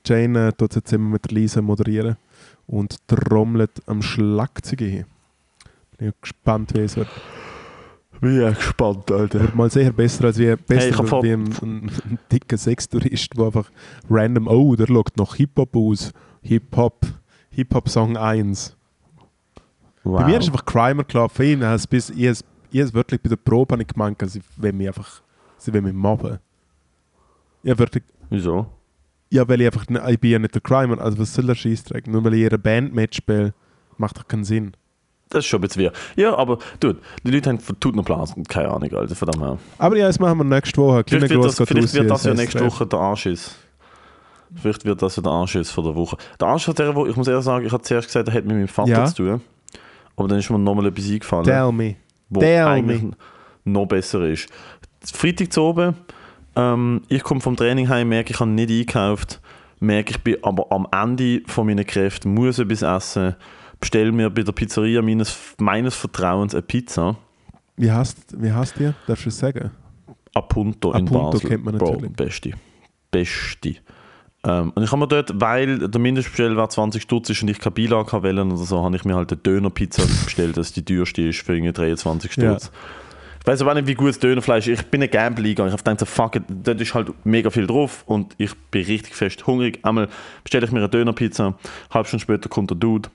[0.06, 2.16] Jane äh, tut jetzt immer mit der Lisa moderieren
[2.68, 5.06] und trommelt am Schlagzeug hin.
[5.98, 7.08] Bin ich gespannt, wie es wird.
[8.22, 9.42] Bin ja gespannt, Alter.
[9.42, 13.46] Wird mal sehr besser als wie, besser vor- wie ein, ein, ein dicker Sextourist, der
[13.48, 13.70] einfach
[14.10, 16.12] random, oh, der schaut noch Hip-Hop aus.
[16.44, 17.06] Hip-Hop,
[17.56, 18.76] Hip-Hop-Song 1.
[20.04, 20.20] Wow.
[20.20, 21.44] Bei mir ist einfach Crimer gelaufen.
[21.44, 24.78] Ich habe es bis, ich, has wirklich bei der Probe habe ich gemeint, sie wollen
[24.78, 25.22] mich einfach,
[25.58, 26.40] sie wollen mich mobben.
[27.64, 28.68] Ja, wirklich, Wieso?
[29.30, 32.08] ja, weil ich einfach, ich bin ja nicht der Crimer, also was soll der Scheißdreck?
[32.08, 33.54] Nur weil ich ihre Band mitspiele,
[33.98, 34.74] macht doch keinen Sinn.
[35.30, 35.94] Das ist schon ein bisschen wirr.
[36.16, 39.58] Ja, aber dude, die Leute haben tut noch Blasen, keine Ahnung, Alter, verdammt her.
[39.80, 41.04] Aber ja, das machen wir nächste Woche.
[41.08, 42.64] Vielleicht wird das, vielleicht wird das ja nächste.
[42.64, 43.56] Woche der Anschiss.
[44.62, 46.18] Vielleicht wird das ja der Anschiss von der Woche.
[46.40, 48.46] Der Anschiss hat der Woche, ich muss ehrlich sagen, ich habe zuerst gesagt, er hat
[48.46, 49.06] mit meinem Vater Ja.
[49.06, 49.42] zu tun.
[50.16, 51.96] Aber dann ist mir nochmal etwas eingefallen, Tell me.
[52.30, 53.12] wo tell eigentlich me.
[53.66, 54.48] noch besser ist.
[55.04, 55.94] Freitag zu oben,
[56.56, 59.42] ähm, ich komme vom Training heim, merke, ich habe nicht eingekauft,
[59.80, 63.36] merke, ich bin aber am Ende von meinen Kräften, muss etwas essen,
[63.82, 67.18] bestelle mir bei der Pizzeria meines, meines Vertrauens eine Pizza.
[67.76, 68.94] Wie heißt, wie heißt die?
[69.06, 69.72] Darfst du es sagen?
[70.34, 71.50] Apunto, in Apunto Basel.
[71.50, 72.14] kennt man Bro, natürlich.
[72.14, 72.52] beste.
[73.12, 73.76] Beste.
[74.46, 77.74] Ähm, und ich habe mir dort, weil der Mindestbestellwert 20 Stutz ist und ich keine
[77.74, 81.42] Beilage wollen oder so, habe ich mir halt eine Dönerpizza bestellt, das die teuerste ist
[81.42, 82.72] für irgendwie 23 Stutz.
[83.42, 84.82] Ich weiß aber auch nicht, wie gut das Dönerfleisch ist.
[84.82, 85.70] Ich bin ein Gamble eingegangen.
[85.70, 88.86] Ich habe gedacht, so, fuck it, dort ist halt mega viel drauf und ich bin
[88.86, 89.80] richtig fest hungrig.
[89.84, 90.10] Einmal
[90.44, 91.56] bestelle ich mir eine Dönerpizza,
[91.92, 93.10] halbe Stunde später kommt der Dude,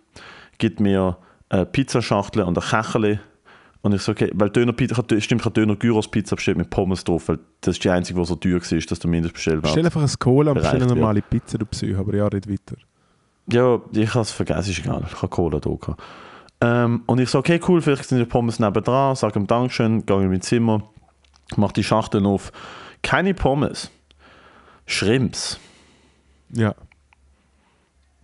[0.58, 1.16] gibt mir
[1.48, 3.18] eine Pizzaschachtel und ein Kecheli.
[3.82, 7.02] Und ich so, okay, weil Dönerpizza, stimmt, ich habe Döner Gyros Pizza bestellt mit Pommes
[7.02, 9.62] drauf, weil das ist die einzige, die so teuer war, dass der Mindestbestellwert.
[9.62, 12.00] Bestell einfach ein Cola und bestell eine normale Pizza, du Psycho.
[12.00, 12.76] Aber ja, red weiter.
[13.50, 15.02] Ja, ich habe es vergessen, ist egal.
[15.06, 16.02] Ich habe Cola da gehabt.
[16.60, 20.22] Ähm, und ich so, okay, cool, vielleicht sind die Pommes nebendran, sage ihm Dankeschön, gehe
[20.22, 20.82] in mein Zimmer,
[21.56, 22.52] mache die Schachteln auf.
[23.02, 23.90] Keine Pommes.
[24.84, 25.58] Shrimps.
[26.52, 26.74] Ja.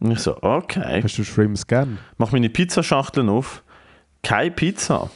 [0.00, 1.00] Und ich so, okay.
[1.02, 1.98] Hast du Shrimps gern?
[2.18, 3.62] Mach meine Pizzaschachteln auf.
[4.22, 5.10] Keine Pizza.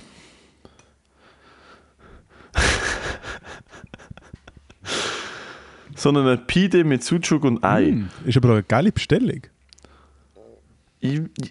[6.01, 7.91] Sondern eine Pide mit Sucuk und Ei.
[7.91, 9.43] Mm, ist aber eine geile Bestellung.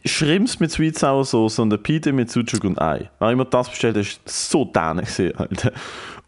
[0.05, 3.11] Shrimps mit Sweet Sour Sauce und eine Pide mit Sucuk und Ei.
[3.19, 5.71] Wenn ich mir das bestellt habe, ist so däne gesehen, Alter.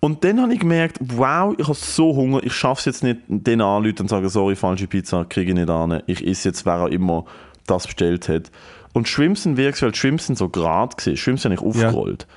[0.02, 3.22] Und dann habe ich gemerkt, wow, ich habe so Hunger, ich schaffe es jetzt nicht,
[3.28, 6.04] den anzuleiten und sagen, sorry, falsche Pizza, kriege ich nicht an.
[6.06, 7.26] Ich esse jetzt, wer auch immer
[7.66, 8.52] das bestellt hat.
[8.94, 11.18] Und Shrimps sind wirklich, weil Shrimps sind so gerade gesehen.
[11.18, 12.28] Shrimps sind nicht aufgerollt.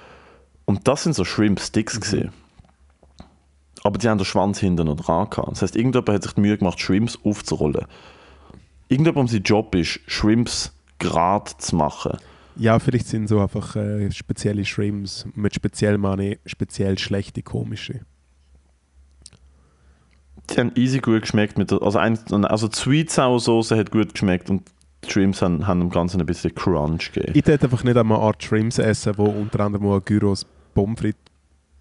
[0.64, 2.32] Und das sind so Shrimp-Sticks gesehen.
[3.86, 5.52] Aber die haben den Schwanz hinten noch dran gehabt.
[5.52, 7.84] Das heißt, irgendjemand hat sich die Mühe gemacht, Shrimps aufzurollen.
[8.88, 12.16] Irgendjemand sein Job ist, Shrimps gerade zu machen.
[12.56, 15.26] Ja, vielleicht sind so einfach äh, spezielle Shrimps.
[15.34, 18.00] Mit speziell meine speziell schlechte, komische.
[20.50, 21.58] Die haben easy gut geschmeckt.
[21.58, 24.62] Mit der, also, ein, also die Sweet Sour Soße hat gut geschmeckt und
[25.04, 27.32] die Shrimps haben, haben dem Ganzen ein bisschen Crunch gegeben.
[27.34, 31.33] Ich würde einfach nicht einmal Art Shrimps essen, wo unter anderem auch Gyros Pommes frites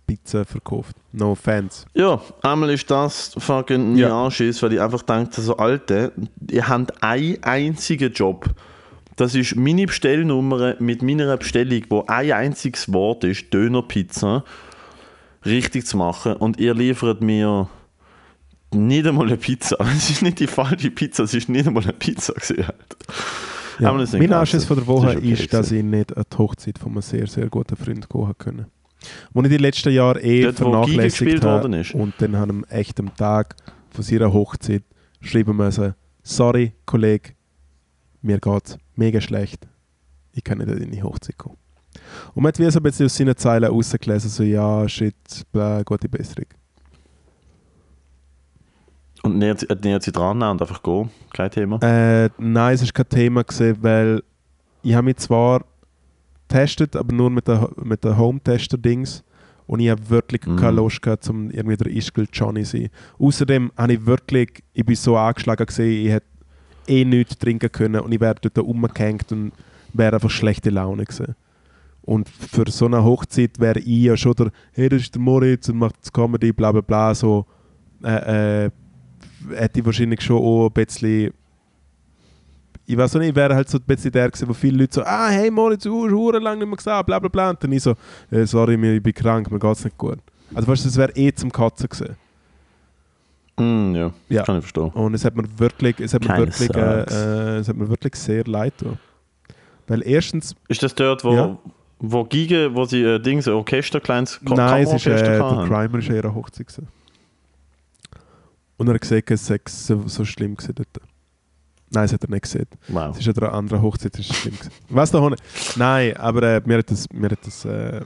[0.05, 0.95] Pizza verkauft.
[1.11, 1.85] No offense.
[1.93, 4.09] Ja, einmal ist das fucking Ja.
[4.09, 4.25] ja.
[4.25, 6.11] Anschiss, weil ich einfach denke, so Alte,
[6.49, 8.45] ihr habt einen einzigen Job.
[9.15, 14.43] Das ist meine Bestellnummer mit meiner Bestellung, wo ein einziges Wort ist, Dönerpizza,
[15.45, 16.33] richtig zu machen.
[16.33, 17.69] Und ihr liefert mir
[18.71, 19.77] nicht einmal eine Pizza.
[19.95, 22.65] Es ist nicht die falsche Pizza, es ist nicht einmal eine Pizza gewesen.
[23.79, 23.97] Ja.
[23.97, 24.31] Das Mein.
[24.33, 26.91] Anschiss von der Das Woche ist okay ist, dass ich nicht an die Hochzeit von
[26.91, 28.65] einem sehr, sehr guten Freund gehen können.
[29.33, 31.83] Wo ich die letzten Jahre eh Dort, vernachlässigt habe.
[31.93, 33.55] Und dann haben wir echt am Tag
[33.91, 34.83] von seiner Hochzeit
[35.21, 35.93] schreiben müssen,
[36.23, 37.31] sorry, Kollege,
[38.21, 39.67] mir geht's mega schlecht.
[40.33, 41.53] Ich kann nicht in die Hochzeit gehen.
[42.33, 45.15] Und man hat wie so ein bisschen aus seinen Zeilen rausgelesen, so ja, shit,
[45.51, 46.45] bla, gute Besserung.
[49.21, 51.09] Und nähert, sie- äh, nähert sie dran und einfach gehen.
[51.33, 51.77] Kein Thema.
[51.81, 54.23] Äh, nein, es war kein Thema, gewesen, weil
[54.81, 55.63] ich habe mich zwar
[56.53, 59.23] getestet, aber nur mit der, mit der Home-Tester-Dings
[59.65, 60.55] und ich habe wirklich Mhm.
[60.57, 62.89] keine Lust gehabt, um irgendwie der Ischgl Johnny zu sein.
[63.19, 66.27] Außerdem habe ich wirklich, ich bin so angeschlagen gesehen, ich hätte
[66.87, 69.51] eh nichts trinken können und ich wäre dort rumgehängt und
[69.93, 71.35] wäre einfach schlechte Laune gewesen.
[72.01, 75.69] Und für so eine Hochzeit wäre ich ja schon der, hey, das ist der Moritz
[75.69, 77.45] und macht das Comedy, bla bla bla, so,
[78.03, 78.71] äh, äh,
[79.55, 81.31] hätte ich wahrscheinlich schon auch ein bisschen
[82.85, 84.93] ich weiß auch nicht, ich wäre halt so ein bisschen der gewesen, wo viele Leute
[84.95, 86.03] so, ah, hey Moritz, du
[86.33, 87.49] hast lange nicht mehr gesehen, bla bla bla.
[87.51, 87.95] Und dann ich so,
[88.31, 90.19] äh, sorry, mir- ich bin krank, mir geht's nicht gut.
[90.53, 92.15] Also weißt du, das wäre eh zum Katzen gewesen.
[93.57, 94.43] Mm, ja, Ja.
[94.43, 94.89] kann ich verstehen.
[94.89, 97.87] Und es hat mir wirklich, es hat mir Keine wirklich, äh, äh, es hat mir
[97.87, 98.97] wirklich sehr leid getan.
[99.87, 101.57] Weil erstens, Ist das dort, wo, Ja.
[101.99, 105.65] wo Giga, wo sie äh, Dings, Orchester, kleines nein, es ist, äh, der?
[105.67, 106.87] Crimer ist ihre Hochzeit gewesen.
[108.77, 110.87] Und er hat gesagt, es sei so, so schlimm gewesen dort.
[111.93, 112.65] Nein, das hat er nicht gesehen.
[112.87, 113.15] Wow.
[113.17, 114.55] Es ist an einer anderen Hochzeit, das ist schlimm.
[114.89, 115.43] Was da nicht?
[115.75, 118.01] Nein, aber äh, mir hat das, mir hat das, äh,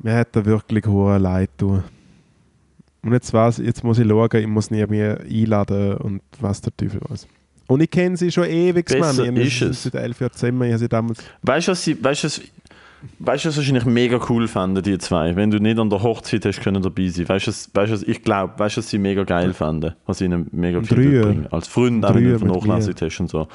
[0.00, 1.82] mir hat da wirklich hohe Leid tun.
[3.02, 6.76] Und jetzt weiß, jetzt muss ich schauen, ich muss nie mehr einladen und was der
[6.76, 7.26] Teufel weiß.
[7.66, 9.36] Und ich kenne sie schon ewig, Besser Mann.
[9.36, 9.82] Ich ist es.
[9.84, 10.62] seit elf Jahren zusammen.
[10.62, 12.40] Ich habe sie damals Weißt du, was sie, weißt was,
[13.18, 16.44] weißt du, was wahrscheinlich mega cool fanden, die zwei, wenn du nicht an der Hochzeit
[16.44, 17.28] hast können dabei sein.
[17.28, 20.20] Weißt du, weißt du, was ich glaube, weißt du, was sie mega geil fanden, was
[20.20, 21.46] ihnen mega viel bringen.
[21.50, 23.48] Als Freund, auch wenn du vernachlässigt hast und so.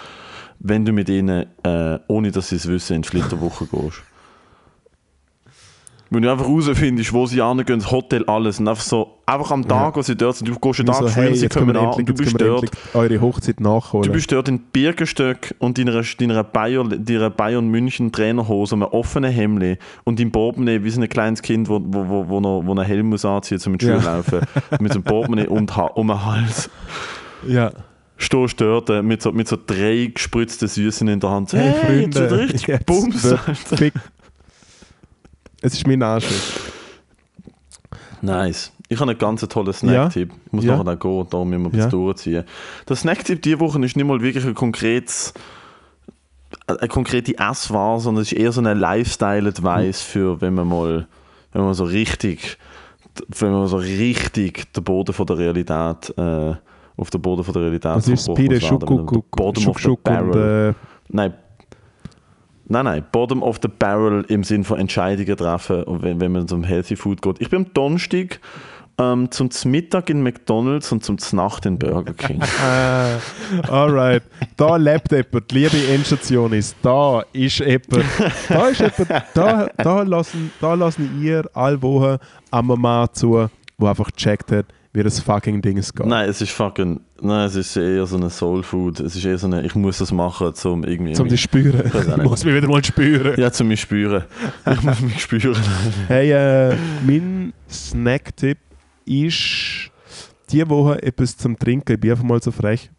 [0.60, 4.04] Wenn du mit ihnen, äh, ohne dass sie es wissen, in die Flitterwoche gehst.
[6.12, 8.60] Wenn du einfach rausfindest, wo sie hingehen, das Hotel, alles.
[8.60, 11.04] Und einfach so, einfach am Tag, wo sie dort sind, du gehst einen Ich Tag
[11.04, 12.72] so, früher, hey, sie jetzt kommen an, endlich, und du jetzt bist dort.
[12.96, 14.08] eure Hochzeit nachholen.
[14.08, 19.78] Du bist dort in Birkenstock und deiner, Bayern, deiner Bayern München Trainerhose, einem offenen Hemd
[20.04, 22.86] und im Portemonnaie wie so ein kleines Kind, wo, wo, wo, wo, noch, wo einen
[22.86, 24.16] Helm muss anziehen zum in die Schule Ja.
[24.18, 24.40] laufen.
[24.80, 26.70] mit so einem Portemonnaie und ha um den Hals.
[27.48, 27.72] ja.
[28.22, 31.54] Stehst dort äh, mit so, mit so drei gespritzten Süßen in der Hand.
[31.54, 33.24] Hey, hey, jetzt Freunde, wird richtig jetzt Bums.
[33.24, 33.94] wird.
[35.62, 36.54] Es ist mein Anschluss.
[38.22, 38.72] Nice.
[38.88, 40.32] Ich habe einen ganz tollen Snack-Tipp.
[40.48, 40.72] Ich muss Ja.
[40.74, 41.86] nachher dann gehen, da müssen wir Ja.
[41.86, 42.44] etwas durchziehen.
[42.88, 45.34] Der Snack-Tipp diese Woche ist nicht mal wirklich ein konkretes
[46.66, 51.08] eine konkrete Essware, sondern es ist eher so eine Lifestyle-Advice für, wenn man mal,
[51.52, 52.58] wenn man so richtig,
[53.28, 56.56] wenn man so richtig den Boden von der Realität, äh,
[56.98, 58.80] auf den Boden von der Realität Das ist Pide den
[59.32, 60.74] Bottom of the Schuk und äh,
[61.10, 61.34] Nein.
[62.72, 66.64] Nein, nein, Bottom of the Barrel im Sinn von Entscheidungen treffen, wenn, wenn man zum
[66.64, 67.42] Healthy Food geht.
[67.42, 68.40] Ich bin am Donnerstag
[69.00, 72.42] ähm, zum Mittag in McDonalds und zum Nacht in Burger King.
[72.62, 74.22] Äh, alright.
[74.56, 78.06] Da lebt jemand, liebe Endstation ist, da ist jemand,
[78.48, 82.18] da ist jemand, da, da, lassen, da lassen ihr alle Wochen
[82.52, 83.50] eine Mann zu,
[83.80, 84.66] der einfach gecheckt hat,
[85.00, 86.06] wie das fucking Ding geht.
[86.06, 89.00] nein, es ist fucking, nein, es ist eher so eine Soul Food.
[89.00, 91.14] Es ist eher so eine, ich muss das machen, zum irgendwie.
[91.14, 91.84] Zum dich spüren.
[91.86, 93.40] Ich muss mich wieder mal spüren.
[93.40, 94.26] ja, zum mich spüren.
[94.70, 95.56] Ich muss mich spüren.
[96.08, 96.76] Hey, äh,
[97.06, 98.58] mein Snack-Tipp
[99.06, 99.90] ist
[100.52, 101.94] diese Woche etwas zum Trinken.
[101.94, 102.92] Ich bin einfach mal so frech.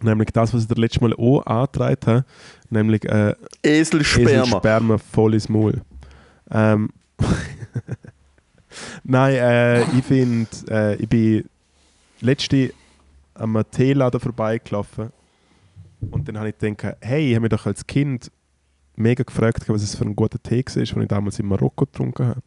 [0.00, 2.24] Nämlich das, was ich das letzte Mal auch angetragen habe.
[2.70, 4.58] Nämlich äh, Eselsperma.
[4.58, 5.82] Sperma voll ins Maul.
[6.50, 6.88] Ähm,
[9.04, 11.44] Nein, äh, ich finde, äh, ich bin
[12.20, 12.72] letzte
[13.34, 15.12] am Teeladen vorbeigelaufen
[16.10, 18.30] und dann habe ich gedacht, hey, ich habe mich doch als Kind
[18.96, 22.26] mega gefragt, was es für ein guter Tee war, den ich damals in Marokko getrunken
[22.26, 22.42] habe.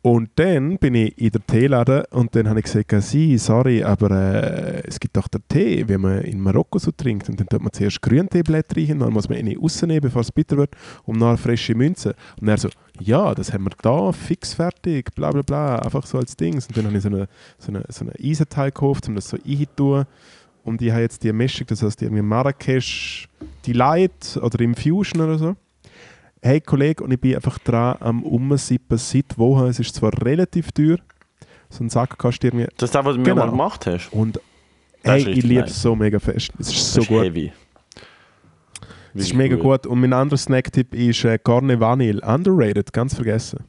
[0.00, 4.10] Und dann bin ich in der Teeladen und dann habe ich gesagt, sie, sorry, aber
[4.12, 7.28] äh, es gibt doch den Tee, wie man in Marokko so trinkt.
[7.28, 10.56] Und dann tut man zuerst Grünteeblätter rein, dann muss man ihn rausnehmen, bevor es bitter
[10.56, 12.14] wird, und dann frische Münzen.
[12.40, 12.68] Und er so,
[13.00, 16.68] ja, das haben wir da, fix fertig, bla bla bla, einfach so als Dings.
[16.68, 17.26] Und dann habe ich so einen
[17.58, 20.04] so eine, so eine Eisenteil gekauft, um das so einzutun.
[20.62, 23.28] Und ich habe jetzt die Mischung, das heißt irgendwie Marrakesch
[23.66, 25.56] Delight oder Infusion oder so.
[26.42, 29.66] Hey Kollege, und ich bin einfach dran am Umsippen seit Wochen.
[29.66, 30.98] Es ist zwar relativ teuer,
[31.68, 32.68] so ein Sack kostet irgendwie.
[32.76, 33.44] Das ist das, was du mir Genau.
[33.44, 34.12] mal gemacht hast.
[34.12, 34.40] Und
[35.02, 36.52] hey, ich liebe es so mega fest.
[36.58, 37.24] Es ist so das ist gut.
[37.24, 37.52] heavy.
[39.14, 39.86] Es ist mega gut.
[39.86, 42.20] Und mein anderer Snacktipp ist äh, Garne Vanille.
[42.20, 43.64] Underrated, ganz vergessen.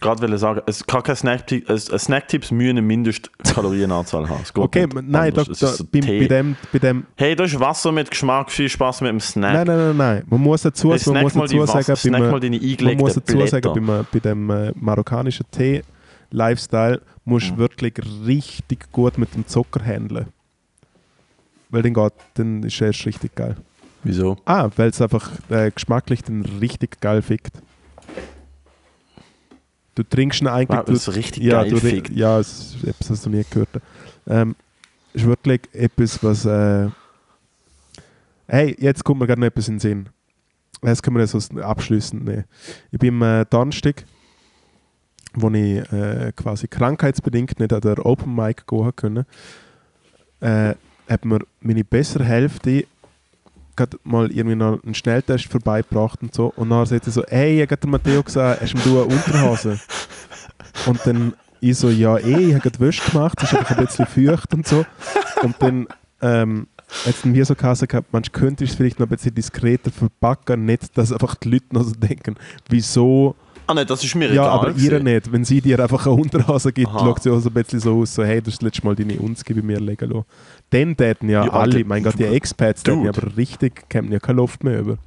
[0.00, 4.42] Gerade will ich sagen, es kann kein Snacktipp, ein ein Snacktipps müssen eine Mindestkalorienanzahl haben.
[4.42, 5.42] Es Okay, nicht nein, da.
[5.42, 7.06] Es da, ist so bei, bei, dem, bei dem.
[7.16, 9.52] Hey, da ist Wasser mit Geschmack, viel Spaß mit dem Snack.
[9.52, 10.24] Nein, nein, nein, nein.
[10.28, 13.46] Man muss dazu, Hey, man muss dazu sagen, snack beim, mal deine man muss dazu
[13.46, 13.72] sagen, Blätter.
[13.72, 17.94] beim, bei dem äh, marokkanischen Tee-Lifestyle musst du wirklich
[18.26, 20.26] richtig gut mit dem Zucker handeln.
[21.70, 23.56] Weil dann geht, dann ist erst richtig geil.
[24.02, 24.36] Wieso?
[24.44, 27.62] Ah, weil es einfach äh, geschmacklich dann richtig geil fickt.
[29.94, 30.78] Du trinkst ihn eigentlich.
[30.78, 32.10] Wow, du, das ist richtig ja, geil du, fickt.
[32.10, 33.82] Ja, es ist etwas, was du nie gehört hast.
[34.26, 34.56] Ähm,
[35.12, 36.44] ist wirklich etwas, was.
[36.44, 36.88] Äh,
[38.48, 40.08] hey, jetzt kommt mir gerade noch etwas in den Sinn.
[40.82, 42.44] Das können wir so abschließend nehmen.
[42.90, 44.04] Ich bin am äh, Donnerstag,
[45.34, 49.24] wo ich äh, quasi krankheitsbedingt nicht an der Open Mic gehen können,
[50.40, 50.74] äh,
[51.08, 52.86] hat mir meine bessere Hälfte
[53.76, 56.52] gerade mal irgendwie noch einen Schnelltest vorbeigebracht und so.
[56.56, 59.78] Und dann sagt er so, hey, ich habe gerade Matteo gesagt, hast du eine Unterhose?
[60.86, 63.86] und dann ich so, ja eh, ich habe gerade Wäsche gemacht, es ist einfach ein
[63.86, 64.84] bisschen feucht und so.
[65.42, 65.86] Und dann
[66.20, 66.66] ähm,
[67.06, 71.12] hat wie so gehabt, man könnte es vielleicht noch ein bisschen diskreter verpacken, nicht, dass
[71.12, 72.36] einfach die Leute noch so denken,
[72.68, 73.34] wieso
[73.66, 74.50] Ah nein, das ist mir ja, egal.
[74.50, 75.32] aber ihr nicht.
[75.32, 76.98] Wenn sie dir einfach eine Unterhose gibt, Aha.
[76.98, 78.94] schaut sie auch so ein bisschen so aus, so, hey, du hast das letzte Mal
[78.94, 80.26] deine Unski bei mir legen lassen.
[80.70, 84.18] Dann täten ja, Ja, alle, mein Gott, die Expats täten ja aber richtig, kämen ja
[84.18, 84.98] keine Luft mehr über.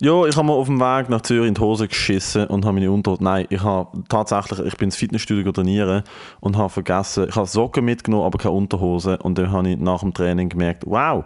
[0.00, 2.74] Ja, ich habe mir auf dem Weg nach Zürich in die Hose geschissen und habe
[2.74, 3.24] meine Unterhose.
[3.24, 6.02] Nein, ich habe tatsächlich, ich bin ins Fitnessstudio trainieren
[6.40, 9.18] und habe vergessen, ich habe Socken mitgenommen, aber keine Unterhose.
[9.18, 11.24] Und dann habe ich nach dem Training gemerkt, wow,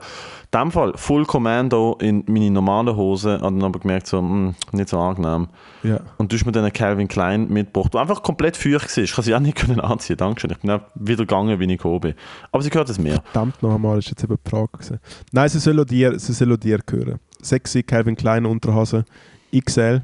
[0.52, 3.34] in dem Fall Full Commando in meine normale Hose.
[3.38, 5.48] Und dann aber gemerkt, so, hm, nicht so angenehm.
[5.82, 6.00] Ja.
[6.18, 9.04] Und du hast mir dann einen Calvin Klein mitgebracht, der einfach komplett feucht war.
[9.04, 10.50] Ich kann sie auch nicht können anziehen, Dankeschön.
[10.52, 12.14] Ich bin auch wieder gegangen, wie ich gekommen bin.
[12.52, 13.20] Aber sie gehört es mir.
[13.32, 14.98] Verdammt noch einmal, ist jetzt eben die Frage gewesen.
[15.32, 17.18] Nein, sie soll auch dir, sie soll auch dir gehören.
[17.42, 19.04] Sexy Calvin Klein Unterhose,
[19.56, 20.02] XL.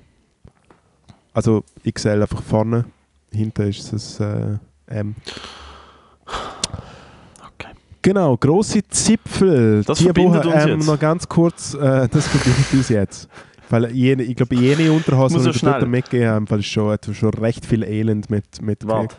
[1.33, 2.85] Also XL einfach vorne,
[3.33, 5.15] hinten ist es äh, M.
[6.25, 7.73] Okay.
[8.03, 9.85] Genau, grosse Zipfel.
[9.85, 10.87] Das Die verbindet Woche, uns ähm, jetzt.
[10.87, 13.29] Noch ganz kurz, äh, das verbindet uns jetzt.
[13.69, 17.35] Weil jene, ich glaube, jene Unterhose, die wir dort mitgegeben haben, weil es schon, schon
[17.35, 19.17] recht viel Elend mit, mit Warte.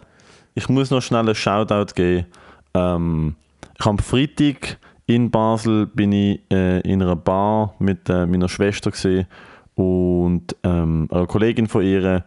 [0.55, 2.25] Ich muss noch schnell einen Shoutout geben.
[2.73, 3.35] Ähm,
[3.79, 8.91] ich am Freitag in Basel bin ich äh, in einer Bar mit äh, meiner Schwester
[8.91, 9.25] gesehen
[9.75, 12.23] und ähm, einer Kollegin von ihr.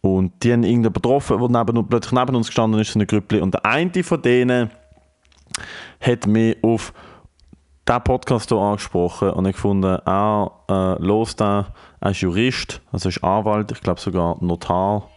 [0.00, 3.40] Und die haben irgendjemanden getroffen, der neben, plötzlich neben uns gestanden ist, so eine Grüppli.
[3.40, 4.70] Und der eine von denen
[6.00, 6.92] hat mich auf
[7.88, 11.68] diesen Podcast hier angesprochen und ich gefunden, er äh, los da,
[12.00, 15.08] er ist Jurist, also ist Anwalt, ich glaube sogar Notar.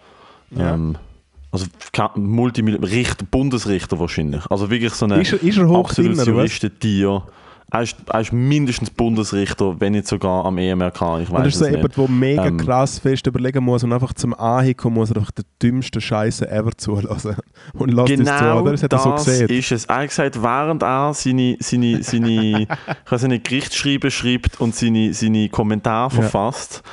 [0.52, 0.76] Ja.
[0.76, 0.98] Ähm,
[1.52, 1.66] also
[2.84, 4.46] Richter, Bundesrichter wahrscheinlich.
[4.50, 5.14] Also wirklich so ein
[5.76, 6.26] absolutes?
[6.26, 7.24] Juristentier.
[7.70, 11.20] Er ist, er ist mindestens Bundesrichter, wenn nicht sogar am EMRK.
[11.22, 13.92] Ich Und weiß das ist so jemand, der mega Ähm, krass fest überlegen muss und
[13.92, 17.36] einfach zum Ankommen muss er einfach den dümmsten Scheiße ever zulassen.
[17.74, 18.72] Und lässt es zu, Genau oder?
[18.72, 19.50] Das hat er so gesehen.
[19.50, 19.84] ist es.
[19.84, 22.68] Er hat gesagt, während er seine, seine, seine,
[23.28, 26.22] nicht, Gerichtsschreiben schreibt und seine, seine Kommentare Ja.
[26.22, 26.84] verfasst,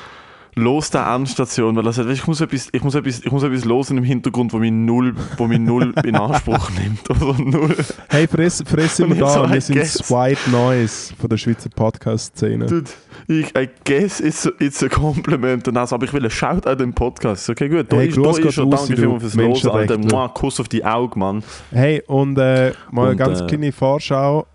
[0.56, 3.64] los der Endstation, weil er sagt, ich muss etwas, ich muss etwas, ich muss etwas
[3.64, 7.08] losen im Hintergrund, wo mich null, wo mich null in Anspruch nimmt.
[7.10, 7.76] Oder null.
[8.08, 9.46] Hey, fress, fress immer so, da.
[9.46, 10.10] I Wir sind guess.
[10.10, 12.66] White Noise von der Schweizer Podcast-Szene.
[12.66, 12.90] Dude,
[13.26, 15.66] ich, I guess it's a, it's a compliment.
[15.68, 17.48] Und also, aber ich will einen Shout an den Podcast.
[17.50, 17.92] Okay, gut.
[17.92, 19.98] Da Hey, ist, da ist raus, Danke vielmals fürs Losen, Alter.
[19.98, 21.42] Mua, Kuss auf die Augen, Mann.
[21.70, 24.46] Hey, und äh, mal eine Und, ganz äh, kleine Vorschau.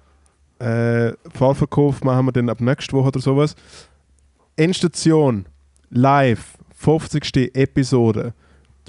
[0.59, 3.55] Äh, Fahrverkauf machen wir dann ab nächste Woche oder sowas.
[4.57, 5.45] Endstation,
[5.89, 7.55] live, 50.
[7.55, 8.33] Episode.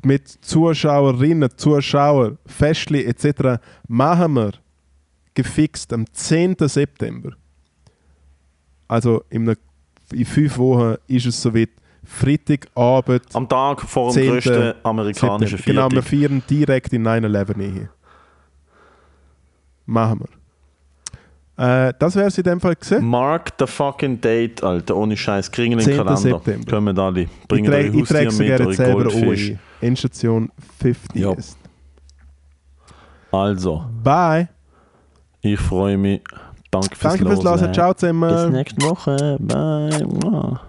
[0.03, 3.61] Mit Zuschauerinnen, Zuschauer, Festli etc.
[3.87, 4.53] machen wir
[5.35, 6.57] gefixt am 10.
[6.61, 7.33] September.
[8.89, 9.55] Also in,
[10.13, 11.71] in fünf Wochen ist es soweit.
[12.03, 13.25] Freitagabend.
[13.35, 14.31] Am Tag vor dem 10.
[14.31, 15.83] grössten amerikanischen September.
[15.83, 16.29] Genau, wir Viertel.
[16.29, 17.91] feiern direkt in 9-11 hier.
[19.85, 20.40] Machen wir.
[21.61, 23.05] Äh, das wäre es in dem Fall gesehen.
[23.05, 24.97] Mark the fucking date, Alter.
[24.97, 25.51] Ohne Scheiß.
[25.53, 25.77] 10.
[25.77, 26.17] den Kalender.
[26.17, 26.71] September.
[26.71, 27.27] Kommen alle.
[27.49, 29.59] Bringen eure ich trage mit, gerne selber ein.
[29.83, 31.33] Endstation 50 Ja.
[31.33, 31.59] ist.
[33.31, 34.49] Also, Bye.
[35.43, 36.23] ich freue mich.
[36.71, 37.75] Danke fürs Danke fürs Losen.
[37.75, 38.31] Ciao zusammen.
[38.31, 39.37] Bis nächste Woche.
[39.39, 40.61] Bye.